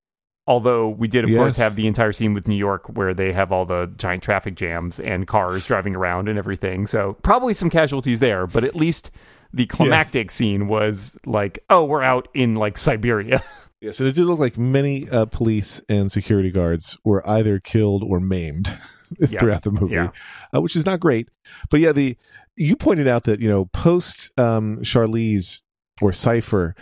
Although 0.46 0.88
we 0.88 1.06
did, 1.06 1.24
of 1.24 1.30
course, 1.30 1.56
have 1.58 1.76
the 1.76 1.86
entire 1.86 2.12
scene 2.12 2.34
with 2.34 2.48
New 2.48 2.56
York 2.56 2.88
where 2.88 3.14
they 3.14 3.32
have 3.32 3.52
all 3.52 3.64
the 3.66 3.92
giant 3.98 4.22
traffic 4.22 4.56
jams 4.56 4.98
and 4.98 5.26
cars 5.26 5.66
driving 5.66 5.94
around 5.94 6.28
and 6.28 6.38
everything. 6.38 6.86
So 6.86 7.12
probably 7.22 7.52
some 7.52 7.70
casualties 7.70 8.18
there, 8.20 8.46
but 8.48 8.64
at 8.64 8.74
least 8.74 9.10
the 9.52 9.66
climactic 9.66 10.30
scene 10.30 10.66
was 10.66 11.16
like, 11.26 11.60
oh, 11.70 11.84
we're 11.84 12.02
out 12.02 12.28
in 12.34 12.54
like 12.54 12.78
Siberia. 12.78 13.42
Yes, 13.82 13.98
and 13.98 14.06
it 14.06 14.14
did 14.14 14.26
look 14.26 14.38
like 14.38 14.58
many 14.58 15.08
uh, 15.08 15.24
police 15.24 15.80
and 15.88 16.12
security 16.12 16.50
guards 16.50 16.98
were 17.02 17.26
either 17.26 17.58
killed 17.58 18.02
or 18.04 18.20
maimed 18.20 18.76
Yeah. 19.18 19.40
throughout 19.40 19.62
the 19.62 19.70
movie, 19.70 19.94
Yeah. 19.94 20.10
uh, 20.54 20.60
which 20.60 20.76
is 20.76 20.84
not 20.84 21.00
great. 21.00 21.30
But 21.70 21.80
yeah, 21.80 21.92
the 21.92 22.18
you 22.60 22.76
pointed 22.76 23.08
out 23.08 23.24
that 23.24 23.40
you 23.40 23.48
know 23.48 23.64
post 23.72 24.30
um, 24.38 24.78
Charlize 24.82 25.60
or 26.02 26.12
Cipher 26.12 26.74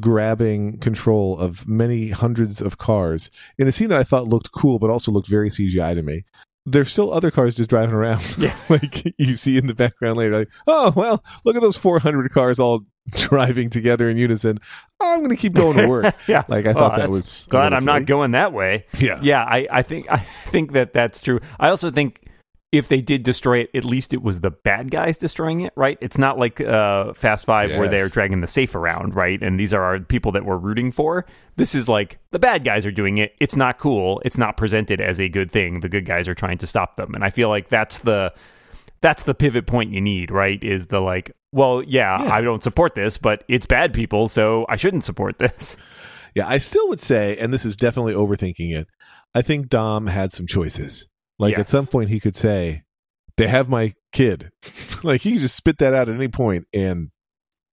grabbing 0.00 0.78
control 0.78 1.38
of 1.38 1.68
many 1.68 2.10
hundreds 2.10 2.60
of 2.60 2.78
cars 2.78 3.30
in 3.58 3.68
a 3.68 3.72
scene 3.72 3.88
that 3.88 3.98
I 3.98 4.02
thought 4.02 4.26
looked 4.28 4.50
cool, 4.52 4.78
but 4.78 4.90
also 4.90 5.12
looked 5.12 5.28
very 5.28 5.50
CGI 5.50 5.94
to 5.94 6.02
me. 6.02 6.24
There's 6.66 6.90
still 6.90 7.12
other 7.12 7.30
cars 7.30 7.54
just 7.54 7.68
driving 7.68 7.94
around. 7.94 8.36
Yeah. 8.38 8.56
like 8.68 9.12
you 9.18 9.36
see 9.36 9.58
in 9.58 9.66
the 9.66 9.74
background 9.74 10.16
later. 10.16 10.38
Like, 10.38 10.48
oh 10.66 10.92
well, 10.96 11.22
look 11.44 11.56
at 11.56 11.62
those 11.62 11.76
400 11.76 12.30
cars 12.30 12.58
all 12.58 12.80
driving 13.10 13.70
together 13.70 14.08
in 14.08 14.16
unison. 14.16 14.58
I'm 15.00 15.18
going 15.18 15.30
to 15.30 15.36
keep 15.36 15.52
going 15.52 15.76
to 15.76 15.88
work. 15.90 16.14
yeah. 16.26 16.44
Like 16.48 16.64
I 16.66 16.72
Well, 16.72 16.88
thought 16.88 16.98
that 16.98 17.10
was 17.10 17.46
glad 17.50 17.74
I'm 17.74 17.84
not 17.84 18.06
going 18.06 18.30
that 18.32 18.52
way. 18.52 18.86
Yeah. 18.98 19.18
Yeah, 19.20 19.42
I, 19.44 19.66
I 19.70 19.82
think 19.82 20.06
I 20.10 20.18
think 20.18 20.72
that 20.72 20.92
that's 20.94 21.20
true. 21.20 21.40
I 21.60 21.68
also 21.68 21.90
think 21.90 22.23
if 22.74 22.88
they 22.88 23.00
did 23.00 23.22
destroy 23.22 23.60
it, 23.60 23.70
at 23.72 23.84
least 23.84 24.12
it 24.12 24.20
was 24.20 24.40
the 24.40 24.50
bad 24.50 24.90
guys 24.90 25.16
destroying 25.16 25.60
it, 25.60 25.72
right? 25.76 25.96
It's 26.00 26.18
not 26.18 26.38
like 26.40 26.60
uh, 26.60 27.12
Fast 27.12 27.46
Five 27.46 27.70
where 27.70 27.86
they're 27.88 28.08
dragging 28.08 28.40
the 28.40 28.48
safe 28.48 28.74
around, 28.74 29.14
right? 29.14 29.40
And 29.40 29.60
these 29.60 29.72
are 29.72 29.80
our 29.82 30.00
people 30.00 30.32
that 30.32 30.44
we're 30.44 30.56
rooting 30.56 30.90
for. 30.90 31.24
This 31.54 31.76
is 31.76 31.88
like 31.88 32.18
the 32.32 32.40
bad 32.40 32.64
guys 32.64 32.84
are 32.84 32.90
doing 32.90 33.18
it. 33.18 33.32
It's 33.38 33.54
not 33.54 33.78
cool. 33.78 34.20
It's 34.24 34.38
not 34.38 34.56
presented 34.56 35.00
as 35.00 35.20
a 35.20 35.28
good 35.28 35.52
thing. 35.52 35.80
The 35.80 35.88
good 35.88 36.04
guys 36.04 36.26
are 36.26 36.34
trying 36.34 36.58
to 36.58 36.66
stop 36.66 36.96
them, 36.96 37.14
and 37.14 37.22
I 37.22 37.30
feel 37.30 37.48
like 37.48 37.68
that's 37.68 38.00
the 38.00 38.32
that's 39.00 39.22
the 39.22 39.34
pivot 39.34 39.68
point 39.68 39.92
you 39.92 40.00
need, 40.00 40.32
right? 40.32 40.62
Is 40.62 40.86
the 40.86 40.98
like, 40.98 41.30
well, 41.52 41.80
yeah, 41.82 42.20
Yeah. 42.20 42.34
I 42.34 42.40
don't 42.42 42.62
support 42.62 42.96
this, 42.96 43.18
but 43.18 43.44
it's 43.46 43.66
bad 43.66 43.94
people, 43.94 44.26
so 44.26 44.66
I 44.68 44.76
shouldn't 44.76 45.04
support 45.04 45.38
this. 45.38 45.76
Yeah, 46.36 46.48
I 46.48 46.58
still 46.58 46.88
would 46.88 47.00
say, 47.00 47.36
and 47.36 47.52
this 47.52 47.64
is 47.64 47.76
definitely 47.76 48.12
overthinking 48.12 48.76
it. 48.76 48.88
I 49.36 49.42
think 49.42 49.68
Dom 49.68 50.08
had 50.08 50.32
some 50.32 50.48
choices. 50.48 51.06
Like 51.38 51.58
at 51.58 51.68
some 51.68 51.86
point, 51.86 52.10
he 52.10 52.20
could 52.20 52.36
say, 52.36 52.84
"They 53.36 53.48
have 53.48 53.68
my 53.68 53.94
kid." 54.12 54.50
like 55.02 55.22
he 55.22 55.32
could 55.32 55.40
just 55.40 55.56
spit 55.56 55.78
that 55.78 55.94
out 55.94 56.08
at 56.08 56.14
any 56.14 56.28
point, 56.28 56.66
and 56.72 57.10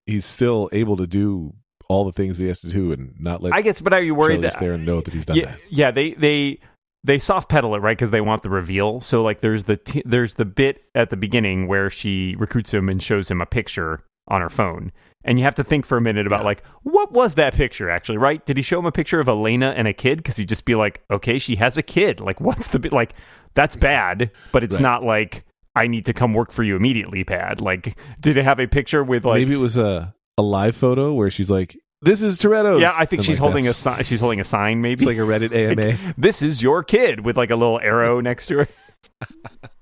he's 0.05 0.25
still 0.25 0.69
able 0.71 0.97
to 0.97 1.07
do 1.07 1.53
all 1.87 2.05
the 2.05 2.11
things 2.11 2.37
he 2.37 2.47
has 2.47 2.61
to 2.61 2.69
do, 2.69 2.91
and 2.91 3.13
not 3.19 3.43
let 3.43 3.53
I 3.53 3.61
guess, 3.61 3.81
but 3.81 3.93
are 3.93 4.01
you 4.01 4.15
worried 4.15 4.39
Charlize 4.39 4.43
that 4.43 4.59
Theron 4.59 4.85
know 4.85 5.01
that 5.01 5.13
he's 5.13 5.25
done 5.25 5.37
yeah, 5.37 5.45
that. 5.45 5.59
yeah, 5.69 5.91
they 5.91 6.13
they 6.13 6.59
they 7.03 7.19
soft 7.19 7.49
pedal 7.49 7.75
it 7.75 7.79
right 7.79 7.97
because 7.97 8.11
they 8.11 8.21
want 8.21 8.43
the 8.43 8.49
reveal. 8.49 9.01
So 9.01 9.23
like, 9.23 9.41
there's 9.41 9.65
the 9.65 9.77
t- 9.77 10.03
there's 10.05 10.35
the 10.35 10.45
bit 10.45 10.83
at 10.95 11.09
the 11.09 11.17
beginning 11.17 11.67
where 11.67 11.89
she 11.89 12.35
recruits 12.37 12.73
him 12.73 12.89
and 12.89 13.01
shows 13.01 13.29
him 13.29 13.41
a 13.41 13.45
picture 13.45 14.03
on 14.27 14.41
her 14.41 14.49
phone, 14.49 14.91
and 15.23 15.37
you 15.37 15.43
have 15.45 15.55
to 15.55 15.63
think 15.63 15.85
for 15.85 15.97
a 15.97 16.01
minute 16.01 16.25
about 16.27 16.41
Yeah. 16.41 16.45
like, 16.45 16.63
what 16.83 17.11
was 17.11 17.35
that 17.35 17.53
picture 17.53 17.89
actually? 17.89 18.17
Right? 18.17 18.45
Did 18.45 18.57
he 18.57 18.63
show 18.63 18.79
him 18.79 18.85
a 18.85 18.91
picture 18.91 19.19
of 19.19 19.27
Elena 19.29 19.73
and 19.77 19.87
a 19.87 19.93
kid? 19.93 20.17
Because 20.17 20.37
he'd 20.37 20.49
just 20.49 20.65
be 20.65 20.75
like, 20.75 21.01
okay, 21.11 21.37
she 21.39 21.55
has 21.57 21.77
a 21.77 21.81
kid. 21.83 22.19
Like, 22.19 22.39
what's 22.47 22.67
the? 22.67 22.89
Like, 22.91 23.13
that's 23.53 23.75
bad, 23.75 24.31
but 24.51 24.63
it's 24.63 24.75
Right. 24.75 24.81
not 24.83 25.03
like. 25.03 25.45
I 25.73 25.87
need 25.87 26.05
to 26.07 26.13
come 26.13 26.33
work 26.33 26.51
for 26.51 26.63
you 26.63 26.75
immediately, 26.75 27.23
Pad. 27.23 27.61
Like, 27.61 27.95
did 28.19 28.35
it 28.35 28.43
have 28.43 28.59
a 28.59 28.67
picture 28.67 29.03
with 29.05 29.23
like 29.23 29.39
Maybe 29.39 29.53
it 29.53 29.57
was 29.57 29.77
a 29.77 30.13
a 30.37 30.41
live 30.41 30.75
photo 30.75 31.13
where 31.13 31.29
she's 31.29 31.49
like, 31.49 31.77
"This 32.01 32.21
is 32.21 32.39
Toretto's." 32.39 32.81
Yeah, 32.81 32.93
I 32.93 33.05
think 33.05 33.19
And, 33.19 33.25
she's 33.25 33.39
like, 33.39 33.51
holding 33.51 33.67
a 33.67 33.73
sign. 33.73 34.03
She's 34.03 34.19
holding 34.19 34.41
a 34.41 34.43
sign, 34.43 34.81
maybe 34.81 35.03
It's 35.03 35.05
like 35.05 35.15
a 35.17 35.21
Reddit 35.21 35.53
AMA. 35.55 36.13
this 36.17 36.41
is 36.41 36.61
your 36.61 36.83
kid 36.83 37.23
with 37.23 37.37
like 37.37 37.51
a 37.51 37.55
little 37.55 37.79
arrow 37.79 38.19
next 38.19 38.47
to 38.47 38.59
it. 38.61 38.71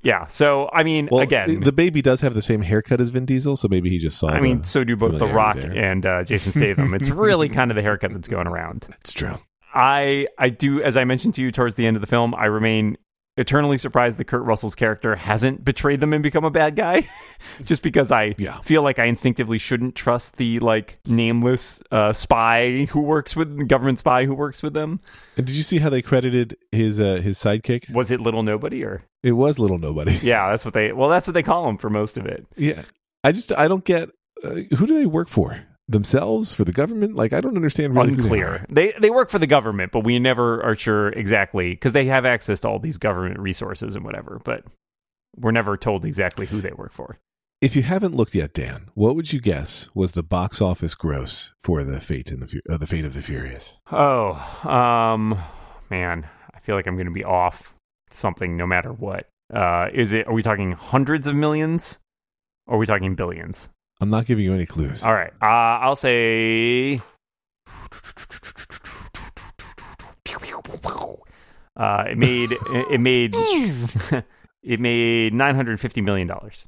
Yeah. 0.02 0.28
So 0.28 0.70
I 0.74 0.84
mean, 0.84 1.10
Well, 1.12 1.22
again, 1.22 1.62
the 1.62 1.72
baby 1.72 2.02
does 2.02 2.22
have 2.22 2.34
the 2.34 2.42
same 2.42 2.62
haircut 2.62 3.02
as 3.02 3.10
Vin 3.10 3.26
Diesel, 3.26 3.56
so 3.58 3.68
maybe 3.68 3.90
he 3.90 3.98
just 3.98 4.18
saw. 4.20 4.28
It. 4.30 4.34
I 4.34 4.40
mean, 4.42 4.64
so 4.64 4.84
do 4.84 4.96
both 4.96 5.18
The 5.20 5.28
Rock 5.28 5.58
there. 5.58 5.72
and 5.72 6.06
uh, 6.06 6.24
Jason 6.24 6.52
Statham. 6.52 6.94
it's 6.94 7.10
really 7.10 7.50
kind 7.60 7.72
of 7.72 7.76
the 7.76 7.82
haircut 7.82 8.14
that's 8.14 8.28
going 8.28 8.48
around. 8.48 8.88
it's 9.02 9.14
true. 9.14 9.38
I 9.74 10.28
I 10.38 10.50
do, 10.50 10.82
as 10.82 10.98
I 10.98 11.04
mentioned 11.04 11.36
to 11.36 11.42
you 11.42 11.52
towards 11.52 11.76
the 11.76 11.86
end 11.86 11.96
of 11.96 12.02
the 12.02 12.08
film, 12.08 12.34
I 12.34 12.46
remain 12.46 12.98
eternally 13.40 13.78
surprised 13.78 14.18
that 14.20 14.26
Kurt 14.26 14.44
Russell's 14.44 14.76
character 14.76 15.16
hasn't 15.16 15.64
betrayed 15.66 16.00
them 16.02 16.14
and 16.14 16.22
become 16.22 16.44
a 16.46 16.52
bad 16.52 16.76
guy. 16.76 17.08
Just 17.64 17.82
because 17.82 18.12
I 18.12 18.36
Yeah. 18.38 18.60
feel 18.62 18.84
like 18.84 19.00
I 19.00 19.06
instinctively 19.06 19.58
shouldn't 19.58 19.96
trust 19.96 20.38
the 20.38 20.60
like 20.60 21.00
nameless 21.06 21.82
uh, 21.92 22.14
spy 22.14 22.86
who 22.92 23.02
works 23.02 23.36
with 23.36 23.68
government 23.68 24.00
spy 24.00 24.26
who 24.26 24.36
works 24.36 24.62
with 24.62 24.74
them. 24.74 25.00
And 25.38 25.46
did 25.46 25.56
you 25.56 25.64
see 25.64 25.80
how 25.80 25.90
they 25.90 26.02
credited 26.02 26.58
his 26.72 27.00
uh, 27.00 27.16
his 27.24 27.38
sidekick? 27.40 27.90
Was 27.92 28.12
it 28.12 28.20
Little 28.22 28.44
Nobody 28.44 28.84
or? 28.84 29.02
It 29.24 29.32
was 29.34 29.58
Little 29.60 29.80
Nobody. 29.80 30.14
Yeah, 30.22 30.50
that's 30.52 30.66
what 30.66 30.74
they. 30.74 30.92
Well, 30.92 31.10
that's 31.10 31.26
what 31.28 31.34
they 31.34 31.44
call 31.44 31.68
him 31.70 31.78
for 31.78 31.90
most 31.90 32.18
of 32.18 32.26
it. 32.26 32.46
Yeah, 32.58 32.84
I 33.24 33.32
just 33.32 33.52
I 33.54 33.68
don't 33.68 33.84
get 33.86 34.10
uh, 34.44 34.50
who 34.78 34.86
do 34.86 34.96
they 34.96 35.06
work 35.06 35.28
for 35.30 35.60
themselves 35.90 36.54
for 36.54 36.64
the 36.64 36.72
government? 36.72 37.16
Like 37.16 37.34
I 37.34 37.42
don't 37.42 37.56
understand. 37.56 37.96
Really 37.96 38.12
who 38.12 38.16
they 38.16 38.24
Unclear. 38.24 38.66
They 38.70 38.94
they 39.00 39.10
work 39.10 39.30
for 39.30 39.40
the 39.40 39.48
government, 39.48 39.92
but 39.92 40.04
we 40.04 40.20
never 40.20 40.64
are 40.64 40.76
sure 40.76 41.10
exactly 41.10 41.72
because 41.72 41.94
they 41.94 42.06
have 42.06 42.26
access 42.26 42.62
to 42.62 42.70
all 42.70 42.80
these 42.80 42.98
government 42.98 43.40
resources 43.40 43.96
and 43.96 44.06
whatever. 44.06 44.40
But 44.44 44.64
we're 45.36 45.52
never 45.52 45.78
told 45.78 46.06
exactly 46.06 46.46
who 46.46 46.62
they 46.62 46.72
work 46.72 46.94
for. 46.94 47.18
If 47.62 47.76
you 47.76 47.82
haven't 47.82 48.16
looked 48.16 48.34
yet, 48.34 48.54
Dan, 48.54 48.90
what 48.94 49.18
would 49.18 49.34
you 49.34 49.42
guess 49.42 49.90
was 49.94 50.14
the 50.14 50.24
box 50.24 50.62
office 50.62 50.96
gross 50.96 51.52
for 51.60 51.84
the 51.84 52.00
Fate 52.00 52.32
and 52.32 52.42
the 52.42 52.62
uh, 52.70 52.78
the 52.78 52.88
Fate 52.88 53.04
of 53.04 53.14
the 53.14 53.22
Furious? 53.22 53.78
Oh, 53.92 54.34
um, 54.64 55.38
man, 55.90 56.30
I 56.54 56.60
feel 56.60 56.76
like 56.76 56.88
I'm 56.88 56.96
going 56.96 57.08
to 57.08 57.12
be 57.12 57.26
off 57.26 57.74
something 58.10 58.56
no 58.56 58.66
matter 58.66 58.94
what. 58.94 59.28
Uh, 59.54 59.90
is 59.94 60.14
it? 60.14 60.28
Are 60.28 60.34
we 60.34 60.42
talking 60.42 60.72
hundreds 60.72 61.28
of 61.28 61.36
millions? 61.36 62.00
Or 62.66 62.76
are 62.76 62.78
we 62.78 62.86
talking 62.86 63.16
billions? 63.16 63.70
I'm 64.02 64.10
not 64.10 64.26
giving 64.26 64.46
you 64.46 64.54
any 64.54 64.66
clues. 64.66 65.04
All 65.04 65.14
right. 65.14 65.32
Uh, 65.42 65.46
I'll 65.46 65.96
say. 65.96 67.02
Uh, 71.76 72.04
it 72.10 72.18
made 72.18 72.52
it 72.92 73.00
made 73.00 73.34
it 74.64 74.80
made 74.80 75.34
nine 75.34 75.56
hundred 75.56 75.80
fifty 75.80 76.02
million 76.02 76.28
dollars. 76.28 76.68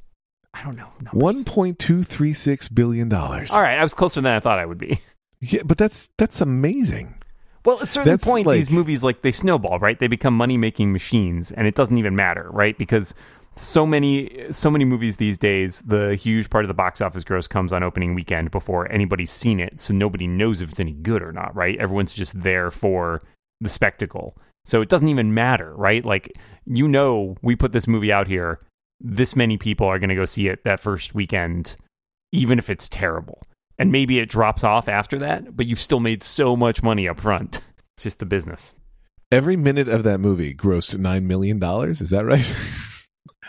I 0.54 0.64
don't 0.64 0.78
know. 0.78 0.88
One 1.12 1.44
point 1.44 1.80
two 1.80 2.04
three 2.04 2.34
six 2.34 2.70
billion 2.70 3.10
dollars. 3.10 3.52
All 3.52 3.62
right, 3.62 3.78
I 3.78 3.84
was 3.84 3.94
closer 3.94 4.22
than 4.22 4.32
I 4.34 4.40
thought 4.40 4.60
I 4.60 4.66
would 4.66 4.78
be. 4.78 5.02
Yeah, 5.42 5.64
but 5.66 5.78
that's 5.78 6.10
that's 6.18 6.40
amazing. 6.40 7.16
Well, 7.66 7.78
at 7.78 7.84
a 7.84 7.86
certain 7.88 8.12
That's 8.14 8.24
point, 8.24 8.48
like- 8.48 8.56
these 8.58 8.72
movies 8.72 9.04
like 9.04 9.22
they 9.22 9.32
snowball, 9.32 9.80
right? 9.80 9.98
They 10.00 10.08
become 10.08 10.36
money 10.36 10.58
making 10.58 10.94
machines, 10.94 11.52
and 11.52 11.68
it 11.68 11.76
doesn't 11.76 11.98
even 11.98 12.16
matter, 12.16 12.48
right? 12.52 12.78
Because 12.78 13.14
so 13.56 13.86
many 13.86 14.46
so 14.52 14.72
many 14.72 14.86
movies 14.86 15.18
these 15.18 15.38
days, 15.38 15.82
the 15.82 16.16
huge 16.16 16.50
part 16.50 16.64
of 16.64 16.68
the 16.70 16.74
box 16.74 17.02
office 17.02 17.24
gross 17.24 17.48
comes 17.48 17.74
on 17.74 17.84
opening 17.84 18.16
weekend 18.16 18.52
before 18.52 18.92
anybody's 18.92 19.32
seen 19.32 19.60
it, 19.60 19.80
so 19.80 19.94
nobody 19.94 20.28
knows 20.28 20.62
if 20.62 20.70
it's 20.70 20.80
any 20.80 20.94
good 20.94 21.22
or 21.22 21.32
not, 21.32 21.56
right? 21.56 21.78
Everyone's 21.78 22.14
just 22.14 22.42
there 22.42 22.72
for 22.72 23.22
the 23.60 23.70
spectacle, 23.70 24.38
so 24.66 24.82
it 24.82 24.90
doesn't 24.90 25.10
even 25.10 25.34
matter, 25.34 25.76
right? 25.76 26.04
Like 26.06 26.32
you 26.66 26.88
know, 26.88 27.36
we 27.42 27.56
put 27.56 27.74
this 27.74 27.88
movie 27.88 28.12
out 28.12 28.28
here, 28.28 28.60
this 29.00 29.36
many 29.36 29.58
people 29.58 29.88
are 29.88 30.00
going 30.00 30.10
to 30.10 30.16
go 30.16 30.26
see 30.26 30.48
it 30.48 30.64
that 30.64 30.80
first 30.80 31.14
weekend, 31.14 31.76
even 32.32 32.60
if 32.60 32.70
it's 32.70 32.88
terrible. 32.88 33.42
And 33.78 33.92
maybe 33.92 34.20
it 34.20 34.30
drops 34.30 34.64
off 34.64 34.88
after 34.88 35.18
that, 35.20 35.58
but 35.58 35.66
you've 35.66 35.80
still 35.80 36.00
made 36.00 36.24
so 36.24 36.56
much 36.56 36.84
money 36.84 37.08
up 37.08 37.20
front. 37.20 37.62
It's 37.98 38.04
just 38.04 38.20
the 38.20 38.26
business. 38.26 38.74
Every 39.34 39.58
minute 39.58 39.90
of 39.90 40.04
that 40.04 40.20
movie 40.20 40.56
grossed 40.56 40.98
nine 40.98 41.28
million 41.28 41.60
dollars. 41.60 42.00
Is 42.00 42.10
that 42.12 42.26
right? 42.26 42.50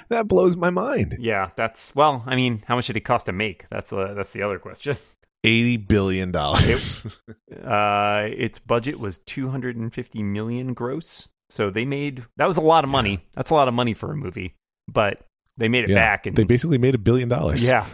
that 0.09 0.29
blows 0.29 0.57
my 0.57 0.71
mind. 0.71 1.17
Yeah, 1.19 1.51
that's 1.57 1.95
well. 1.95 2.23
I 2.27 2.37
mean, 2.37 2.63
how 2.67 2.77
much 2.77 2.87
did 2.87 2.97
it 2.97 3.01
cost 3.01 3.27
to 3.27 3.33
make? 3.33 3.67
That's 3.71 3.91
the 3.91 4.15
that's 4.15 4.33
the 4.33 4.43
other 4.43 4.59
question. 4.59 4.97
Eighty 5.45 5.77
billion 5.77 6.31
dollars. 6.33 7.05
Uh, 7.53 8.29
its 8.37 8.59
budget 8.59 8.99
was 8.99 9.21
two 9.21 9.49
hundred 9.49 9.77
and 9.77 9.93
fifty 9.93 10.23
million 10.23 10.73
gross, 10.73 11.29
so 11.51 11.71
they 11.71 11.85
made 11.85 12.25
that 12.39 12.47
was 12.47 12.57
a 12.57 12.63
lot 12.63 12.83
of 12.83 12.91
money. 12.91 13.23
That's 13.35 13.51
a 13.51 13.55
lot 13.55 13.69
of 13.69 13.75
money 13.75 13.95
for 13.95 14.11
a 14.11 14.17
movie, 14.17 14.55
but 14.89 15.25
they 15.59 15.69
made 15.69 15.85
it 15.85 15.91
yeah, 15.91 15.97
back. 15.97 16.27
And 16.27 16.35
they 16.35 16.45
basically 16.45 16.79
made 16.79 16.95
a 16.95 16.99
billion 16.99 17.29
dollars. 17.29 17.65
yeah, 17.65 17.87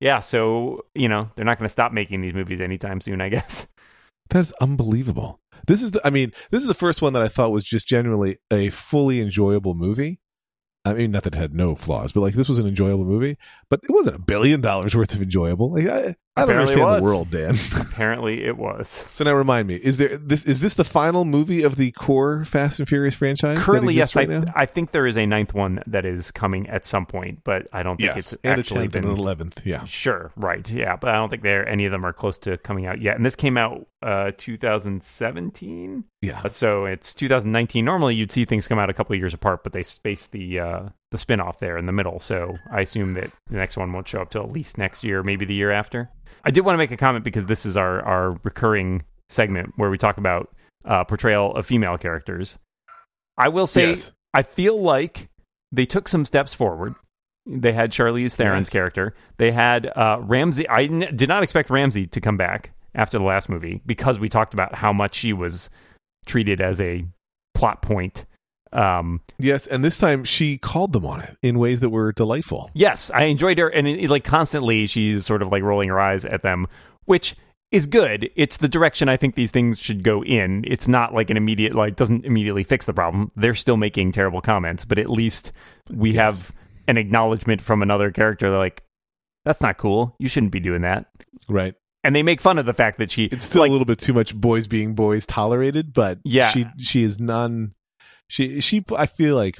yeah. 0.00 0.20
So 0.20 0.86
you 0.94 1.08
know 1.08 1.28
they're 1.34 1.44
not 1.44 1.58
going 1.58 1.66
to 1.66 1.72
stop 1.72 1.92
making 1.92 2.22
these 2.22 2.32
movies 2.32 2.60
anytime 2.60 3.00
soon, 3.00 3.20
I 3.20 3.28
guess. 3.28 3.66
That's 4.30 4.52
unbelievable. 4.60 5.40
This 5.66 5.82
is 5.82 5.90
the 5.90 6.00
I 6.06 6.10
mean, 6.10 6.32
this 6.50 6.62
is 6.62 6.68
the 6.68 6.74
first 6.74 7.02
one 7.02 7.12
that 7.12 7.22
I 7.22 7.28
thought 7.28 7.50
was 7.50 7.64
just 7.64 7.86
genuinely 7.86 8.38
a 8.50 8.70
fully 8.70 9.20
enjoyable 9.20 9.74
movie. 9.74 10.20
I 10.84 10.94
mean, 10.94 11.10
not 11.10 11.24
that 11.24 11.34
it 11.34 11.38
had 11.38 11.54
no 11.54 11.74
flaws, 11.74 12.12
but 12.12 12.20
like 12.20 12.34
this 12.34 12.48
was 12.48 12.58
an 12.58 12.66
enjoyable 12.66 13.04
movie, 13.04 13.36
but 13.68 13.80
it 13.82 13.92
wasn't 13.92 14.16
a 14.16 14.20
billion 14.20 14.60
dollars 14.60 14.94
worth 14.94 15.12
of 15.12 15.20
enjoyable. 15.20 15.72
Like 15.72 15.86
I, 15.86 16.16
I 16.36 16.42
don't 16.44 16.50
Apparently 16.50 16.74
it 16.74 16.84
understand 16.84 16.88
the 16.88 16.94
was. 16.94 17.12
world, 17.12 17.30
Dan. 17.30 17.58
Apparently, 17.88 18.44
it 18.44 18.56
was. 18.56 18.88
so 19.10 19.24
now 19.24 19.34
remind 19.34 19.66
me: 19.66 19.74
is 19.74 19.96
there 19.96 20.16
this? 20.16 20.44
Is 20.44 20.60
this 20.60 20.74
the 20.74 20.84
final 20.84 21.24
movie 21.24 21.62
of 21.62 21.76
the 21.76 21.90
core 21.92 22.44
Fast 22.44 22.78
and 22.78 22.88
Furious 22.88 23.14
franchise? 23.16 23.58
that 23.58 23.64
Currently, 23.64 23.94
exists 23.98 24.14
yes, 24.14 24.16
right 24.16 24.30
I, 24.30 24.38
now? 24.38 24.44
I 24.54 24.66
think 24.66 24.92
there 24.92 25.06
is 25.06 25.18
a 25.18 25.26
ninth 25.26 25.54
one 25.54 25.82
that 25.88 26.04
is 26.04 26.30
coming 26.30 26.68
at 26.68 26.86
some 26.86 27.04
point, 27.04 27.40
but 27.42 27.66
I 27.72 27.82
don't 27.82 27.96
think 27.96 28.14
yes, 28.14 28.32
it's 28.32 28.32
and 28.44 28.56
a 28.56 28.60
actually 28.60 28.82
tenth 28.82 28.94
and 28.94 29.02
been 29.06 29.12
an 29.12 29.18
eleventh. 29.18 29.62
Yeah, 29.66 29.84
Sure, 29.84 30.30
right, 30.36 30.70
yeah, 30.70 30.94
but 30.96 31.10
I 31.10 31.14
don't 31.14 31.30
think 31.30 31.42
there 31.42 31.68
any 31.68 31.84
of 31.84 31.90
them 31.92 32.06
are 32.06 32.12
close 32.12 32.38
to 32.40 32.56
coming 32.58 32.86
out 32.86 33.00
yet. 33.02 33.16
And 33.16 33.24
this 33.26 33.34
came 33.36 33.56
out 33.58 33.86
uh 34.02 34.30
2017, 34.36 36.04
yeah. 36.22 36.42
Uh, 36.44 36.48
so 36.48 36.84
it's 36.84 37.14
2019. 37.14 37.84
Normally, 37.84 38.14
you'd 38.14 38.30
see 38.32 38.44
things 38.44 38.68
come 38.68 38.78
out 38.78 38.88
a 38.88 38.94
couple 38.94 39.14
of 39.14 39.18
years 39.18 39.34
apart, 39.34 39.62
but 39.64 39.72
they 39.72 39.82
spaced 39.82 40.32
the 40.32 40.60
uh 40.60 40.82
the 41.10 41.18
spin-off 41.18 41.58
there 41.58 41.76
in 41.76 41.86
the 41.86 41.92
middle. 41.92 42.20
So 42.20 42.56
I 42.72 42.80
assume 42.82 43.12
that 43.12 43.30
the 43.48 43.56
next 43.56 43.76
one 43.76 43.92
won't 43.92 44.06
show 44.08 44.20
up 44.20 44.30
till 44.30 44.42
at 44.44 44.52
least 44.52 44.78
next 44.78 45.02
year, 45.04 45.22
maybe 45.22 45.44
the 45.44 45.54
year 45.54 45.70
after. 45.72 46.08
I 46.44 46.50
did 46.50 46.62
want 46.64 46.74
to 46.74 46.78
make 46.78 46.90
a 46.92 46.96
comment 46.96 47.24
because 47.24 47.46
this 47.46 47.66
is 47.66 47.76
our 47.76 48.00
our 48.02 48.38
recurring 48.44 49.02
segment 49.28 49.72
where 49.76 49.90
we 49.90 49.98
talk 49.98 50.18
about 50.18 50.48
uh, 50.84 51.04
portrayal 51.04 51.54
of 51.54 51.66
female 51.66 51.98
characters. 51.98 52.58
I 53.36 53.48
will 53.48 53.66
say 53.66 53.90
Yes. 53.90 54.12
I 54.34 54.42
feel 54.42 54.80
like 54.80 55.28
they 55.72 55.86
took 55.86 56.08
some 56.08 56.24
steps 56.24 56.54
forward. 56.54 56.94
They 57.46 57.72
had 57.72 57.90
Charlize 57.90 58.36
Theron's 58.36 58.68
Yes. 58.68 58.72
character. 58.72 59.14
They 59.38 59.50
had 59.50 59.86
uh, 59.86 60.18
Ramsey. 60.22 60.68
I 60.68 60.82
n- 60.84 61.12
did 61.16 61.28
not 61.28 61.42
expect 61.42 61.70
Ramsey 61.70 62.06
to 62.08 62.20
come 62.20 62.36
back 62.36 62.72
after 62.94 63.18
the 63.18 63.24
last 63.24 63.48
movie 63.48 63.80
because 63.86 64.18
we 64.18 64.28
talked 64.28 64.54
about 64.54 64.74
how 64.74 64.92
much 64.92 65.14
she 65.16 65.32
was 65.32 65.70
treated 66.26 66.60
as 66.60 66.80
a 66.80 67.04
plot 67.54 67.82
point. 67.82 68.24
Um, 68.72 69.20
Yes, 69.38 69.66
and 69.66 69.82
this 69.84 69.98
time 69.98 70.24
she 70.24 70.58
called 70.58 70.92
them 70.92 71.04
on 71.06 71.20
it 71.20 71.36
in 71.42 71.58
ways 71.58 71.80
that 71.80 71.90
were 71.90 72.12
delightful. 72.12 72.70
yes, 72.74 73.10
I 73.12 73.24
enjoyed 73.24 73.58
her, 73.58 73.68
and 73.68 73.88
it, 73.88 74.04
it, 74.04 74.10
like 74.10 74.24
constantly, 74.24 74.86
she's 74.86 75.24
sort 75.26 75.42
of 75.42 75.48
like 75.50 75.62
rolling 75.62 75.88
her 75.88 75.98
eyes 75.98 76.24
at 76.24 76.42
them, 76.42 76.66
which 77.06 77.34
is 77.72 77.86
good. 77.86 78.28
It's 78.36 78.56
the 78.58 78.68
direction 78.68 79.08
I 79.08 79.16
think 79.16 79.34
these 79.34 79.50
things 79.50 79.78
should 79.80 80.02
go 80.02 80.22
in. 80.24 80.64
It's 80.66 80.88
not 80.88 81.14
like 81.14 81.30
an 81.30 81.36
immediate 81.36 81.74
like 81.74 81.96
doesn't 81.96 82.24
immediately 82.24 82.64
fix 82.64 82.84
the 82.86 82.92
problem. 82.92 83.30
They're 83.36 83.54
still 83.54 83.76
making 83.76 84.12
terrible 84.12 84.40
comments, 84.40 84.84
but 84.84 84.98
at 84.98 85.08
least 85.10 85.52
we 85.90 86.10
Yes. 86.12 86.16
have 86.38 86.52
an 86.88 86.96
acknowledgement 86.96 87.60
from 87.60 87.82
another 87.82 88.10
character. 88.10 88.50
They're 88.50 88.58
like, 88.58 88.82
"That's 89.44 89.60
not 89.60 89.78
cool. 89.78 90.16
You 90.18 90.28
shouldn't 90.28 90.52
be 90.52 90.60
doing 90.60 90.82
that." 90.82 91.06
Right. 91.48 91.74
And 92.02 92.14
they 92.16 92.22
make 92.22 92.40
fun 92.40 92.58
of 92.58 92.66
the 92.66 92.74
fact 92.74 92.98
that 92.98 93.10
she 93.10 93.24
It's 93.26 93.44
still 93.44 93.60
like, 93.62 93.68
a 93.68 93.72
little 93.72 93.84
bit 93.86 93.98
too 93.98 94.12
much 94.14 94.34
boys 94.34 94.66
being 94.66 94.94
boys 94.94 95.24
tolerated, 95.26 95.92
but 95.92 96.18
Yeah. 96.24 96.48
she 96.50 96.66
she 96.78 97.02
is 97.04 97.20
none. 97.20 97.74
She 98.30 98.60
she 98.60 98.84
I 98.96 99.06
feel 99.06 99.34
like 99.34 99.56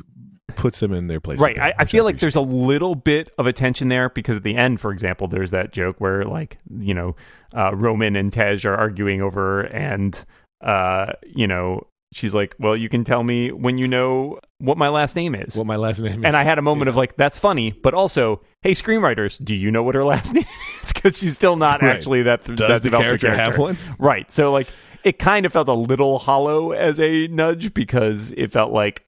puts 0.57 0.81
them 0.81 0.93
in 0.93 1.07
their 1.09 1.21
place. 1.21 1.41
Right. 1.41 1.59
I, 1.59 1.73
I 1.79 1.85
feel 1.85 2.05
like 2.05 2.19
there's 2.19 2.37
a 2.37 2.41
little 2.41 2.95
bit 2.95 3.31
of 3.39 3.47
attention 3.47 3.89
there 3.89 4.09
because 4.11 4.37
at 4.37 4.43
the 4.43 4.57
end, 4.57 4.81
for 4.81 4.91
example, 4.93 5.27
there's 5.29 5.51
that 5.53 5.73
joke 5.73 5.97
where 6.01 6.25
like, 6.25 6.59
you 6.79 6.93
know, 6.95 7.17
uh, 7.57 7.75
Roman 7.75 8.15
and 8.17 8.33
Tej 8.33 8.65
are 8.65 8.75
arguing 8.77 9.23
over 9.23 9.63
and 9.63 10.23
uh, 10.61 11.13
you 11.27 11.47
know, 11.47 11.87
she's 12.13 12.35
like, 12.35 12.55
Well, 12.59 12.77
you 12.77 12.89
can 12.89 13.05
tell 13.05 13.23
me 13.25 13.51
when 13.53 13.79
you 13.79 13.89
know 13.89 14.39
what 14.59 14.77
my 14.77 14.89
last 14.89 15.17
name 15.17 15.35
is. 15.35 15.57
what 15.57 15.67
my 15.67 15.77
last 15.77 15.99
name 16.01 16.21
is. 16.21 16.25
and 16.25 16.37
I 16.37 16.43
had 16.45 16.59
a 16.59 16.63
moment 16.63 16.89
of 16.89 16.97
like, 16.97 17.17
that's 17.17 17.39
funny, 17.39 17.71
but 17.73 17.95
also, 17.95 18.43
hey, 18.63 18.73
screenwriters, 18.73 19.43
do 19.43 19.55
you 19.55 19.71
know 19.71 19.83
what 19.83 19.95
her 19.95 20.05
last 20.05 20.35
name 20.35 20.45
is? 20.83 20.93
Because 20.93 21.17
she's 21.17 21.35
still 21.35 21.57
not 21.57 21.81
Right. 21.83 21.97
actually 21.97 22.23
that. 22.23 22.45
does 22.45 22.57
that 22.59 22.69
the 22.83 22.91
developed 22.91 23.21
character, 23.21 23.35
have 23.35 23.57
one? 23.57 23.79
Right. 23.99 24.31
So 24.31 24.53
like 24.53 24.69
it 25.05 25.19
kind 25.19 25.47
of 25.47 25.53
felt 25.53 25.69
a 25.69 25.75
little 25.75 26.19
hollow 26.19 26.73
as 26.73 27.01
a 27.01 27.27
nudge 27.29 27.75
because 27.75 28.33
it 28.37 28.53
felt 28.53 28.73
like 28.73 29.07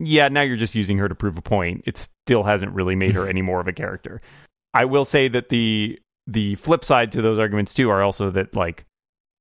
yeah, 0.00 0.28
now 0.28 0.42
you're 0.42 0.56
just 0.56 0.74
using 0.74 0.98
her 0.98 1.08
to 1.08 1.14
prove 1.14 1.38
a 1.38 1.42
point. 1.42 1.84
It 1.86 1.96
still 1.96 2.42
hasn't 2.42 2.72
really 2.72 2.96
made 2.96 3.14
her 3.14 3.28
any 3.28 3.42
more 3.42 3.60
of 3.60 3.68
a 3.68 3.72
character. 3.72 4.20
I 4.72 4.84
will 4.84 5.04
say 5.04 5.28
that 5.28 5.48
the 5.48 5.98
the 6.26 6.54
flip 6.56 6.84
side 6.84 7.12
to 7.12 7.22
those 7.22 7.38
arguments 7.38 7.74
too 7.74 7.90
are 7.90 8.02
also 8.02 8.30
that 8.30 8.56
like 8.56 8.84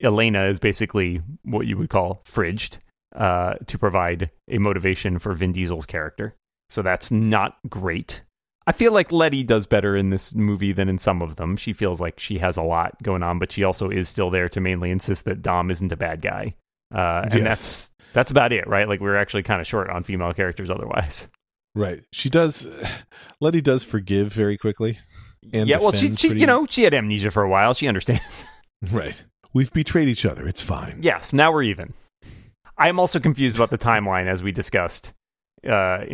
Elena 0.01 0.45
is 0.45 0.59
basically 0.59 1.21
what 1.43 1.65
you 1.65 1.77
would 1.77 1.89
call 1.89 2.21
fridged 2.25 2.77
uh, 3.15 3.53
to 3.67 3.77
provide 3.77 4.31
a 4.49 4.57
motivation 4.57 5.17
for 5.19 5.33
Vin 5.33 5.53
Diesel's 5.53 5.85
character. 5.85 6.35
So 6.69 6.81
that's 6.81 7.11
not 7.11 7.57
great. 7.69 8.21
I 8.65 8.71
feel 8.71 8.91
like 8.93 9.11
Letty 9.11 9.43
does 9.43 9.65
better 9.65 9.95
in 9.97 10.09
this 10.09 10.33
movie 10.33 10.71
than 10.71 10.87
in 10.87 10.97
some 10.97 11.21
of 11.21 11.35
them. 11.35 11.55
She 11.57 11.73
feels 11.73 11.99
like 11.99 12.19
she 12.19 12.37
has 12.39 12.55
a 12.55 12.61
lot 12.61 13.01
going 13.03 13.21
on, 13.23 13.37
but 13.39 13.51
she 13.51 13.63
also 13.63 13.89
is 13.89 14.07
still 14.07 14.29
there 14.29 14.47
to 14.49 14.61
mainly 14.61 14.89
insist 14.89 15.25
that 15.25 15.41
Dom 15.41 15.69
isn't 15.69 15.91
a 15.91 15.97
bad 15.97 16.21
guy. 16.21 16.55
Uh, 16.93 17.23
and 17.29 17.33
Yes. 17.33 17.43
that's 17.43 17.89
that's 18.13 18.31
about 18.31 18.53
it, 18.53 18.67
right? 18.67 18.87
Like 18.87 18.99
we're 19.01 19.17
actually 19.17 19.43
kind 19.43 19.59
of 19.59 19.67
short 19.67 19.89
on 19.89 20.03
female 20.03 20.33
characters 20.33 20.69
otherwise. 20.69 21.27
Right. 21.75 22.03
She 22.13 22.29
does. 22.29 22.67
Letty 23.41 23.59
does 23.59 23.83
forgive 23.83 24.31
very 24.31 24.57
quickly. 24.57 24.99
And 25.51 25.67
yeah, 25.67 25.79
well, 25.79 25.91
she, 25.91 26.15
she 26.15 26.27
pretty- 26.29 26.41
you 26.41 26.47
know 26.47 26.65
she 26.69 26.83
had 26.83 26.93
amnesia 26.93 27.31
for 27.31 27.43
a 27.43 27.49
while. 27.49 27.73
She 27.73 27.87
understands. 27.87 28.45
Right. 28.91 29.23
We've 29.53 29.71
betrayed 29.71 30.07
each 30.09 30.25
other. 30.25 30.45
It's 30.47 30.61
fine. 30.61 30.99
yes, 31.01 31.31
now 31.33 31.51
we're 31.53 31.63
even. 31.63 31.93
I 32.77 32.89
am 32.89 32.99
also 32.99 33.19
confused 33.19 33.55
about 33.55 33.69
the 33.69 33.77
timeline 33.77 34.27
as 34.27 34.43
we 34.43 34.51
discussed. 34.51 35.13
Uh, 35.67 36.03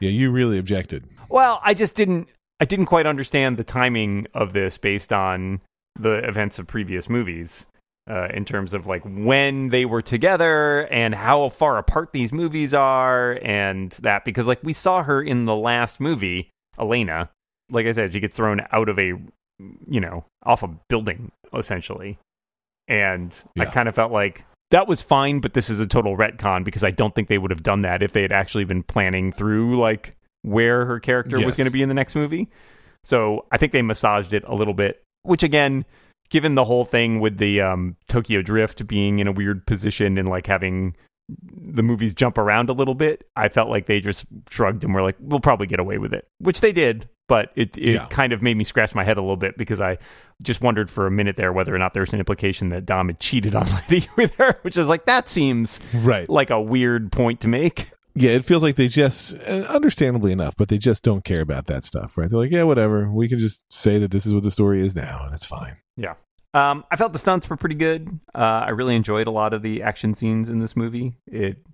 Yeah, 0.00 0.10
you 0.10 0.32
really 0.32 0.58
objected. 0.58 1.04
Well, 1.32 1.60
I 1.64 1.72
just 1.72 1.94
didn't 1.94 2.28
I 2.60 2.66
didn't 2.66 2.86
quite 2.86 3.06
understand 3.06 3.56
the 3.56 3.64
timing 3.64 4.26
of 4.34 4.52
this 4.52 4.76
based 4.76 5.14
on 5.14 5.62
the 5.98 6.16
events 6.28 6.58
of 6.58 6.66
previous 6.66 7.08
movies. 7.08 7.66
Uh, 8.10 8.26
in 8.34 8.44
terms 8.44 8.74
of 8.74 8.84
like 8.88 9.02
when 9.04 9.68
they 9.68 9.84
were 9.84 10.02
together 10.02 10.88
and 10.90 11.14
how 11.14 11.48
far 11.50 11.78
apart 11.78 12.12
these 12.12 12.32
movies 12.32 12.74
are 12.74 13.38
and 13.42 13.92
that 14.02 14.24
because 14.24 14.44
like 14.44 14.58
we 14.64 14.72
saw 14.72 15.04
her 15.04 15.22
in 15.22 15.44
the 15.44 15.54
last 15.54 16.00
movie 16.00 16.50
elena 16.80 17.30
like 17.70 17.86
i 17.86 17.92
said 17.92 18.12
she 18.12 18.18
gets 18.18 18.34
thrown 18.34 18.60
out 18.72 18.88
of 18.88 18.98
a 18.98 19.12
you 19.86 20.00
know 20.00 20.24
off 20.42 20.64
a 20.64 20.68
building 20.88 21.30
essentially 21.54 22.18
and 22.88 23.44
i 23.56 23.64
kind 23.66 23.88
of 23.88 23.94
felt 23.94 24.10
like 24.10 24.44
that 24.72 24.88
was 24.88 25.00
fine 25.00 25.38
but 25.38 25.54
this 25.54 25.70
is 25.70 25.78
a 25.78 25.86
total 25.86 26.16
retcon 26.16 26.64
because 26.64 26.82
i 26.82 26.90
don't 26.90 27.14
think 27.14 27.28
they 27.28 27.38
would 27.38 27.52
have 27.52 27.62
done 27.62 27.82
that 27.82 28.02
if 28.02 28.12
they 28.12 28.22
had 28.22 28.32
actually 28.32 28.64
been 28.64 28.82
planning 28.82 29.30
through 29.30 29.78
like 29.78 30.16
where 30.42 30.84
her 30.86 31.00
character 31.00 31.40
was 31.44 31.56
going 31.56 31.66
to 31.66 31.72
be 31.72 31.82
in 31.82 31.88
the 31.88 31.94
next 31.94 32.14
movie 32.14 32.48
so 33.04 33.44
i 33.52 33.56
think 33.56 33.72
they 33.72 33.82
massaged 33.82 34.32
it 34.32 34.42
a 34.46 34.54
little 34.54 34.74
bit 34.74 35.02
which 35.22 35.42
again 35.42 35.84
given 36.30 36.54
the 36.54 36.64
whole 36.64 36.84
thing 36.84 37.20
with 37.20 37.38
the 37.38 37.60
um, 37.60 37.96
tokyo 38.08 38.42
drift 38.42 38.86
being 38.86 39.18
in 39.18 39.26
a 39.26 39.32
weird 39.32 39.66
position 39.66 40.18
and 40.18 40.28
like 40.28 40.46
having 40.46 40.94
the 41.44 41.82
movies 41.82 42.12
jump 42.14 42.36
around 42.36 42.68
a 42.68 42.72
little 42.72 42.94
bit 42.94 43.26
i 43.36 43.48
felt 43.48 43.68
like 43.70 43.86
they 43.86 44.00
just 44.00 44.24
shrugged 44.50 44.84
and 44.84 44.92
were 44.94 45.02
like 45.02 45.16
we'll 45.20 45.40
probably 45.40 45.66
get 45.66 45.78
away 45.80 45.96
with 45.98 46.12
it 46.12 46.26
which 46.38 46.60
they 46.60 46.72
did 46.72 47.08
but 47.28 47.50
it, 47.54 47.78
it 47.78 47.94
Yeah. 47.94 48.06
kind 48.06 48.32
of 48.32 48.42
made 48.42 48.56
me 48.56 48.64
scratch 48.64 48.94
my 48.94 49.04
head 49.04 49.16
a 49.16 49.20
little 49.20 49.36
bit 49.36 49.56
because 49.56 49.80
i 49.80 49.96
just 50.42 50.60
wondered 50.60 50.90
for 50.90 51.06
a 51.06 51.10
minute 51.10 51.36
there 51.36 51.52
whether 51.52 51.74
or 51.74 51.78
not 51.78 51.94
there 51.94 52.02
was 52.02 52.12
an 52.12 52.18
implication 52.18 52.70
that 52.70 52.84
dom 52.84 53.06
had 53.06 53.20
cheated 53.20 53.54
on 53.54 53.64
letty 53.66 54.06
with 54.16 54.34
her 54.34 54.58
which 54.62 54.76
is 54.76 54.88
like 54.88 55.06
that 55.06 55.28
seems 55.28 55.78
Right. 55.94 56.28
like 56.28 56.50
a 56.50 56.60
weird 56.60 57.12
point 57.12 57.40
to 57.42 57.48
make 57.48 57.91
Yeah, 58.14 58.32
it 58.32 58.44
feels 58.44 58.62
like 58.62 58.76
they 58.76 58.88
just, 58.88 59.34
uh, 59.34 59.64
understandably 59.68 60.32
enough, 60.32 60.54
but 60.56 60.68
they 60.68 60.78
just 60.78 61.02
don't 61.02 61.24
care 61.24 61.40
about 61.40 61.66
that 61.66 61.84
stuff, 61.84 62.18
right? 62.18 62.28
They're 62.28 62.38
like, 62.38 62.50
yeah, 62.50 62.64
whatever. 62.64 63.10
We 63.10 63.28
can 63.28 63.38
just 63.38 63.62
say 63.70 63.98
that 63.98 64.10
this 64.10 64.26
is 64.26 64.34
what 64.34 64.42
the 64.42 64.50
story 64.50 64.84
is 64.84 64.94
now, 64.94 65.22
and 65.24 65.34
it's 65.34 65.46
fine. 65.46 65.76
Yeah. 65.96 66.14
Um, 66.54 66.84
I 66.90 66.96
felt 66.96 67.14
the 67.14 67.18
stunts 67.18 67.48
were 67.48 67.56
pretty 67.56 67.76
good. 67.76 68.20
Uh, 68.34 68.64
I 68.66 68.70
really 68.70 68.94
enjoyed 68.94 69.26
a 69.26 69.30
lot 69.30 69.54
of 69.54 69.62
the 69.62 69.82
action 69.82 70.14
scenes 70.14 70.50
in 70.50 70.58
this 70.58 70.76
movie. 70.76 71.16
It 71.26 71.64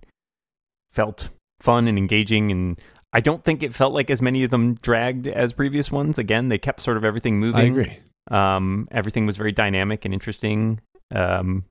felt 0.91 1.29
fun 1.59 1.87
and 1.89 1.97
engaging, 1.97 2.51
and 2.51 2.79
I 3.11 3.19
don't 3.19 3.43
think 3.43 3.61
it 3.61 3.73
felt 3.73 3.93
like 3.93 4.09
as 4.09 4.21
many 4.21 4.45
of 4.45 4.51
them 4.51 4.75
dragged 4.75 5.27
as 5.27 5.51
previous 5.51 5.91
ones. 5.91 6.17
Again, 6.17 6.47
they 6.47 6.57
kept 6.57 6.79
sort 6.79 6.95
of 6.95 7.03
everything 7.03 7.39
moving. 7.39 7.59
I 7.59 7.65
agree. 7.65 7.99
Um, 8.31 8.87
everything 8.91 9.25
was 9.25 9.35
very 9.35 9.51
dynamic 9.51 10.05
and 10.05 10.13
interesting. 10.13 10.79
Um, 11.13 11.65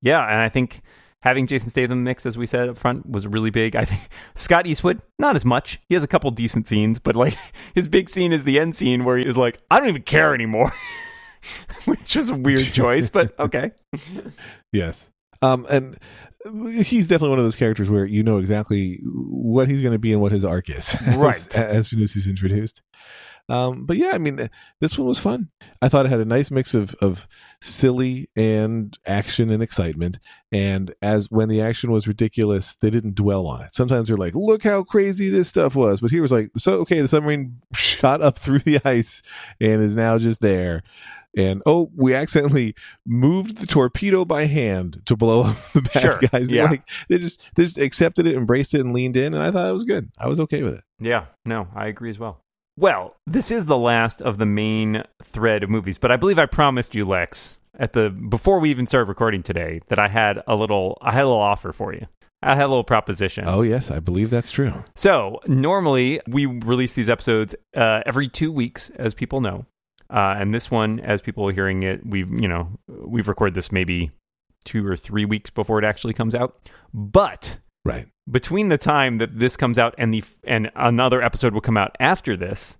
yeah, 0.00 0.22
and 0.22 0.40
I 0.40 0.48
think 0.48 0.80
having 1.24 1.46
Jason 1.46 1.70
Statham 1.70 2.04
mix, 2.04 2.26
as 2.26 2.36
we 2.38 2.46
said 2.46 2.68
up 2.68 2.78
front, 2.78 3.08
was 3.10 3.26
really 3.26 3.50
big. 3.50 3.74
I 3.74 3.86
think 3.86 4.02
Scott 4.34 4.66
Eastwood, 4.66 5.00
not 5.18 5.34
as 5.34 5.44
much. 5.44 5.80
He 5.88 5.94
has 5.94 6.04
a 6.04 6.06
couple 6.06 6.30
decent 6.30 6.68
scenes, 6.68 6.98
but 6.98 7.16
like 7.16 7.36
his 7.74 7.88
big 7.88 8.08
scene 8.08 8.32
is 8.32 8.44
the 8.44 8.60
end 8.60 8.76
scene 8.76 9.04
where 9.04 9.16
he 9.16 9.26
is 9.26 9.36
like, 9.36 9.58
I 9.70 9.80
don't 9.80 9.88
even 9.88 10.02
care 10.02 10.34
anymore. 10.34 10.70
Which 11.86 12.14
is 12.16 12.28
a 12.30 12.34
weird 12.34 12.64
choice, 12.72 13.08
but 13.08 13.38
okay. 13.38 13.72
Yes. 14.72 15.08
Um, 15.42 15.66
and 15.68 15.98
he's 16.84 17.08
definitely 17.08 17.30
one 17.30 17.38
of 17.38 17.44
those 17.44 17.56
characters 17.56 17.90
where 17.90 18.06
you 18.06 18.22
know 18.22 18.38
exactly 18.38 19.00
what 19.04 19.68
he's 19.68 19.80
going 19.80 19.92
to 19.92 19.98
be 19.98 20.12
and 20.12 20.20
what 20.22 20.32
his 20.32 20.44
arc 20.44 20.70
is, 20.70 20.94
as- 21.02 21.16
Right. 21.16 21.56
As, 21.56 21.88
soon 21.88 22.02
as 22.02 22.12
he's 22.12 22.28
introduced. 22.28 22.82
Um, 23.48 23.84
but 23.84 23.96
yeah, 23.96 24.12
I 24.14 24.18
mean, 24.18 24.48
this 24.80 24.98
one 24.98 25.06
was 25.06 25.18
fun. 25.18 25.50
I 25.82 25.88
thought 25.88 26.06
it 26.06 26.10
had 26.10 26.20
a 26.20 26.24
nice 26.24 26.50
mix 26.50 26.74
of 26.74 26.94
of 27.00 27.28
silly 27.60 28.30
and 28.34 28.96
action 29.06 29.50
and 29.50 29.62
excitement. 29.62 30.18
And 30.50 30.94
as 31.02 31.30
when 31.30 31.48
the 31.48 31.60
action 31.60 31.90
was 31.90 32.08
ridiculous, 32.08 32.74
they 32.76 32.90
didn't 32.90 33.16
dwell 33.16 33.46
on 33.46 33.60
it. 33.60 33.74
Sometimes 33.74 34.08
they're 34.08 34.16
like, 34.16 34.34
"Look 34.34 34.62
how 34.62 34.82
crazy 34.82 35.28
this 35.28 35.48
stuff 35.48 35.74
was," 35.74 36.00
but 36.00 36.10
here 36.10 36.22
was 36.22 36.32
like, 36.32 36.50
"So 36.56 36.80
okay, 36.80 37.00
the 37.00 37.08
submarine 37.08 37.60
shot 37.74 38.22
up 38.22 38.38
through 38.38 38.60
the 38.60 38.80
ice 38.84 39.20
and 39.60 39.82
is 39.82 39.94
now 39.94 40.18
just 40.18 40.40
there." 40.40 40.82
And 41.36 41.62
oh, 41.66 41.90
we 41.96 42.14
accidentally 42.14 42.74
moved 43.04 43.58
the 43.58 43.66
torpedo 43.66 44.24
by 44.24 44.46
hand 44.46 45.02
to 45.06 45.16
blow 45.16 45.42
up 45.42 45.56
the 45.72 45.82
bad 45.82 46.00
Sure, 46.00 46.18
guys. 46.30 46.48
They 46.48 46.56
yeah. 46.56 46.70
like 46.70 46.88
they 47.08 47.18
just 47.18 47.42
they 47.56 47.64
just 47.64 47.78
accepted 47.78 48.26
it, 48.26 48.36
embraced 48.36 48.72
it, 48.72 48.80
and 48.80 48.92
leaned 48.92 49.16
in. 49.16 49.34
And 49.34 49.42
I 49.42 49.50
thought 49.50 49.68
it 49.68 49.72
was 49.72 49.84
good. 49.84 50.10
I 50.16 50.28
was 50.28 50.38
okay 50.40 50.62
with 50.62 50.74
it. 50.74 50.84
Yeah, 51.00 51.26
no, 51.44 51.66
I 51.74 51.88
agree 51.88 52.10
as 52.10 52.18
well. 52.18 52.43
Well, 52.76 53.14
this 53.26 53.50
is 53.50 53.66
the 53.66 53.78
last 53.78 54.20
of 54.20 54.38
the 54.38 54.46
main 54.46 55.04
thread 55.22 55.62
of 55.62 55.70
movies, 55.70 55.96
but 55.96 56.10
I 56.10 56.16
believe 56.16 56.38
I 56.38 56.46
promised 56.46 56.94
you, 56.94 57.04
Lex, 57.04 57.60
at 57.78 57.92
the 57.92 58.10
before 58.10 58.58
we 58.58 58.70
even 58.70 58.86
started 58.86 59.08
recording 59.08 59.42
today, 59.42 59.80
that 59.88 59.98
I 59.98 60.08
had 60.08 60.42
a 60.46 60.56
little 60.56 60.98
I 61.00 61.12
had 61.12 61.22
a 61.22 61.28
little 61.28 61.40
offer 61.40 61.72
for 61.72 61.94
you. 61.94 62.06
I 62.42 62.56
had 62.56 62.66
a 62.66 62.68
little 62.68 62.84
proposition. 62.84 63.44
Oh 63.46 63.62
yes, 63.62 63.90
I 63.90 64.00
believe 64.00 64.30
that's 64.30 64.50
true. 64.50 64.84
So 64.96 65.40
normally 65.46 66.20
we 66.26 66.46
release 66.46 66.92
these 66.92 67.08
episodes 67.08 67.54
uh, 67.76 68.02
every 68.06 68.28
two 68.28 68.50
weeks, 68.50 68.90
as 68.96 69.14
people 69.14 69.40
know, 69.40 69.66
uh, 70.10 70.34
and 70.38 70.52
this 70.52 70.70
one, 70.70 71.00
as 71.00 71.22
people 71.22 71.48
are 71.48 71.52
hearing 71.52 71.84
it, 71.84 72.04
we've 72.04 72.28
you 72.40 72.48
know 72.48 72.68
we've 72.88 73.28
recorded 73.28 73.54
this 73.54 73.70
maybe 73.70 74.10
two 74.64 74.86
or 74.86 74.96
three 74.96 75.24
weeks 75.24 75.50
before 75.50 75.78
it 75.78 75.84
actually 75.84 76.14
comes 76.14 76.34
out. 76.34 76.70
But 76.92 77.58
Right. 77.84 78.06
between 78.30 78.68
the 78.70 78.78
time 78.78 79.18
that 79.18 79.38
this 79.38 79.56
comes 79.56 79.78
out 79.78 79.94
and 79.98 80.14
the 80.14 80.24
and 80.44 80.70
another 80.74 81.20
episode 81.20 81.52
will 81.52 81.60
come 81.60 81.76
out 81.76 81.94
after 82.00 82.36
this, 82.36 82.78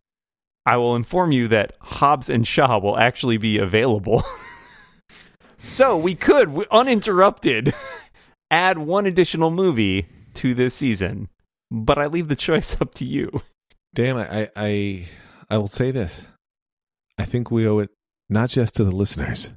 I 0.67 0.77
will 0.79 0.97
inform 0.97 1.31
you 1.33 1.47
that 1.49 1.77
Hobbs 1.81 2.31
and 2.31 2.47
Shaw 2.47 2.79
will 2.79 2.99
actually 2.99 3.37
be 3.37 3.59
available. 3.59 4.23
so 5.59 5.97
we 5.97 6.15
could, 6.15 6.67
uninterrupted, 6.71 7.75
add 8.51 8.79
one 8.79 9.05
additional 9.07 9.51
movie 9.51 10.07
to 10.35 10.55
this 10.55 10.75
season, 10.75 11.29
but 11.71 11.99
I 11.99 12.07
leave 12.07 12.29
the 12.29 12.37
choice 12.37 12.77
up 12.81 12.95
to 12.95 13.05
you. 13.05 13.31
Dan, 13.95 14.17
I, 14.17 14.43
I, 14.45 14.51
I, 14.57 15.09
I 15.51 15.59
will 15.59 15.69
say 15.69 15.91
this. 15.91 16.27
I 17.19 17.25
think 17.27 17.51
we 17.51 17.67
owe 17.69 17.79
it 17.79 17.91
not 18.29 18.49
just 18.49 18.75
to 18.77 18.85
the 18.85 18.91
listeners, 18.91 19.51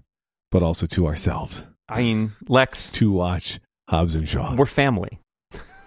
but 0.52 0.62
also 0.62 0.86
to 0.88 1.08
ourselves 1.08 1.64
I 1.90 2.02
mean, 2.04 2.32
Lex, 2.50 2.92
to 2.92 3.12
watch 3.12 3.60
Hobbs 3.90 4.16
and 4.16 4.28
Shaw. 4.28 4.56
we're 4.56 4.66
family. 4.66 5.20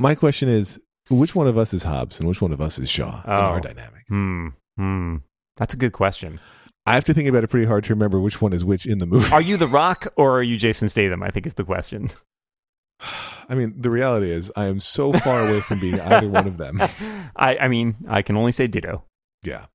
My 0.00 0.14
question 0.14 0.48
is, 0.48 0.80
which 1.10 1.34
one 1.34 1.46
of 1.46 1.58
us 1.58 1.74
is 1.74 1.82
Hobbs 1.82 2.18
and 2.18 2.26
which 2.28 2.40
one 2.40 2.52
of 2.52 2.60
us 2.60 2.78
is 2.78 2.88
Shaw 2.88 3.22
in 3.24 3.30
Oh. 3.30 3.32
our 3.32 3.60
dynamic? 3.60 4.06
Hmm. 4.08 4.48
Hmm. 4.76 5.16
That's 5.58 5.74
a 5.74 5.76
good 5.76 5.92
question. 5.92 6.40
I 6.86 6.94
have 6.94 7.04
to 7.04 7.14
think 7.14 7.28
about 7.28 7.44
it 7.44 7.48
pretty 7.48 7.66
hard 7.66 7.84
to 7.84 7.92
remember 7.94 8.18
which 8.18 8.40
one 8.40 8.54
is 8.54 8.64
which 8.64 8.86
in 8.86 8.98
the 8.98 9.06
movie. 9.06 9.30
Are 9.30 9.42
you 9.42 9.56
The 9.58 9.66
Rock 9.66 10.06
or 10.16 10.38
are 10.38 10.42
you 10.42 10.56
Jason 10.56 10.88
Statham? 10.88 11.22
I 11.22 11.30
think 11.30 11.44
is 11.44 11.54
the 11.54 11.64
question. 11.64 12.08
I 13.48 13.54
mean, 13.54 13.74
the 13.76 13.90
reality 13.90 14.30
is, 14.30 14.50
I 14.56 14.66
am 14.66 14.80
so 14.80 15.12
far 15.12 15.46
away 15.46 15.60
from 15.60 15.80
being 15.80 16.00
either 16.00 16.28
one 16.28 16.46
of 16.46 16.56
them. 16.56 16.80
I, 17.36 17.56
I 17.58 17.68
mean, 17.68 17.96
I 18.08 18.22
can 18.22 18.36
only 18.36 18.52
say 18.52 18.66
ditto. 18.68 19.04
Yeah. 19.42 19.66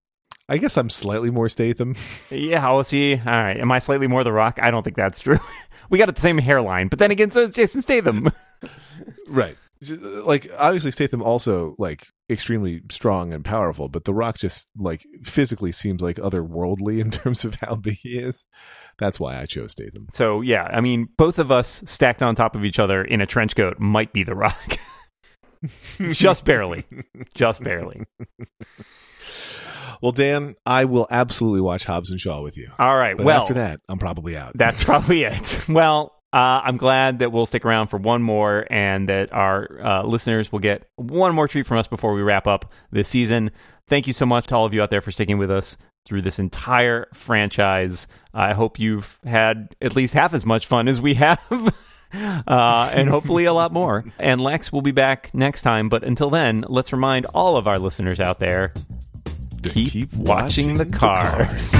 I 0.49 0.57
guess 0.57 0.77
I'm 0.77 0.89
slightly 0.89 1.29
more 1.29 1.49
Statham. 1.49 1.95
Yeah, 2.31 2.65
I'll 2.67 2.83
see. 2.83 3.13
All 3.15 3.23
right. 3.25 3.57
Am 3.59 3.71
I 3.71 3.79
slightly 3.79 4.07
more 4.07 4.23
The 4.23 4.31
Rock? 4.31 4.57
I 4.61 4.71
don't 4.71 4.81
think 4.83 4.95
that's 4.95 5.19
true. 5.19 5.39
we 5.89 5.97
got 5.99 6.13
the 6.13 6.19
same 6.21 6.37
hairline, 6.39 6.87
but 6.87 6.97
then 6.99 7.11
again, 7.11 7.29
so 7.31 7.41
is 7.41 7.53
Jason 7.53 7.81
Statham. 7.83 8.31
Right. 9.27 9.57
Uh, 9.91 10.23
like, 10.25 10.49
obviously, 10.57 10.91
Statham 10.91 11.21
also, 11.21 11.75
like, 11.77 12.07
extremely 12.29 12.81
strong 12.91 13.33
and 13.33 13.43
powerful, 13.45 13.87
but 13.89 14.05
The 14.05 14.13
Rock 14.13 14.37
just, 14.37 14.69
like, 14.77 15.05
physically 15.23 15.71
seems 15.71 16.01
like 16.01 16.17
otherworldly 16.17 16.99
in 17.01 17.11
terms 17.11 17.45
of 17.45 17.55
how 17.55 17.75
big 17.75 17.97
he 18.01 18.17
is. 18.17 18.43
That's 18.97 19.19
why 19.19 19.39
I 19.39 19.45
chose 19.45 19.73
Statham. 19.73 20.07
so, 20.11 20.41
yeah, 20.41 20.63
I 20.63 20.81
mean, 20.81 21.09
both 21.17 21.39
of 21.39 21.51
us 21.51 21.83
stacked 21.85 22.23
on 22.23 22.35
top 22.35 22.55
of 22.55 22.65
each 22.65 22.79
other 22.79 23.03
in 23.03 23.21
a 23.21 23.25
trench 23.25 23.55
coat 23.55 23.79
might 23.79 24.13
be 24.13 24.23
The 24.23 24.35
Rock. 24.35 24.77
Just 26.11 26.45
barely. 26.45 26.85
Just 27.33 27.63
barely. 27.63 28.03
Well, 30.01 30.11
Dan, 30.11 30.55
I 30.65 30.85
will 30.85 31.07
absolutely 31.09 31.61
watch 31.61 31.85
Hobbs 31.85 32.11
and 32.11 32.19
Shaw 32.19 32.41
with 32.41 32.57
you. 32.57 32.69
All 32.77 32.95
right. 32.95 33.15
But 33.15 33.25
well, 33.25 33.41
after 33.41 33.55
that, 33.55 33.79
I'm 33.89 33.97
probably 33.97 34.35
out. 34.37 34.51
That's 34.55 34.83
probably 34.83 35.23
it. 35.23 35.59
Well, 35.69 36.13
uh, 36.35 36.61
I'm 36.65 36.75
glad 36.75 37.19
that 37.19 37.31
we'll 37.31 37.45
stick 37.45 37.63
around 37.63 37.87
for 37.87 37.95
one 37.97 38.21
more 38.21 38.67
and 38.69 39.07
that 39.07 39.31
our 39.31 39.79
uh, 39.81 40.03
listeners 40.03 40.51
will 40.51 40.59
get 40.59 40.89
one 40.97 41.33
more 41.33 41.47
treat 41.47 41.65
from 41.65 41.77
us 41.77 41.87
before 41.87 42.13
we 42.13 42.21
wrap 42.21 42.45
up 42.45 42.73
this 42.91 43.07
season. 43.07 43.51
Thank 43.87 44.05
you 44.05 44.11
so 44.11 44.25
much 44.25 44.47
to 44.47 44.55
all 44.57 44.65
of 44.65 44.73
you 44.73 44.81
out 44.81 44.89
there 44.89 44.99
for 44.99 45.13
sticking 45.13 45.37
with 45.37 45.49
us 45.49 45.77
through 46.05 46.23
this 46.23 46.37
entire 46.37 47.07
franchise. 47.13 48.05
I 48.33 48.51
hope 48.51 48.79
you've 48.79 49.17
had 49.23 49.77
at 49.81 49.95
least 49.95 50.13
half 50.13 50.33
as 50.33 50.45
much 50.45 50.67
fun 50.67 50.89
as 50.89 50.99
we 50.99 51.13
have. 51.13 51.39
Uh, 52.47 52.89
and 52.93 53.09
hopefully 53.09 53.43
a 53.43 53.51
lot 53.51 53.73
more. 53.73 54.05
And 54.19 54.39
Lex 54.39 54.71
will 54.71 54.83
be 54.83 54.93
back 54.93 55.33
next 55.33 55.63
time. 55.63 55.89
But 55.89 56.03
until 56.03 56.29
then, 56.29 56.63
let's 56.69 56.93
remind 56.93 57.25
all 57.33 57.57
of 57.57 57.67
our 57.67 57.77
listeners 57.77 58.21
out 58.21 58.39
there 58.39 58.71
To 59.63 59.69
keep, 59.69 60.13
watching, 60.13 60.75
the 60.75 60.85
cars. 60.85 61.73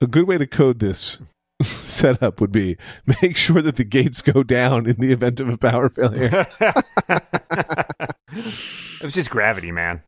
A 0.00 0.06
good 0.06 0.26
way 0.26 0.38
to 0.38 0.46
code 0.46 0.78
this 0.78 1.20
setup 1.62 2.40
would 2.40 2.52
be 2.52 2.78
make 3.22 3.36
sure 3.36 3.60
that 3.60 3.76
the 3.76 3.84
gates 3.84 4.22
go 4.22 4.42
down 4.42 4.86
in 4.86 4.96
the 4.96 5.12
event 5.12 5.40
of 5.40 5.48
a 5.48 5.58
power 5.58 5.88
failure. 5.88 6.46
it 8.32 9.02
was 9.02 9.14
just 9.14 9.30
gravity, 9.30 9.70
man. 9.70 10.02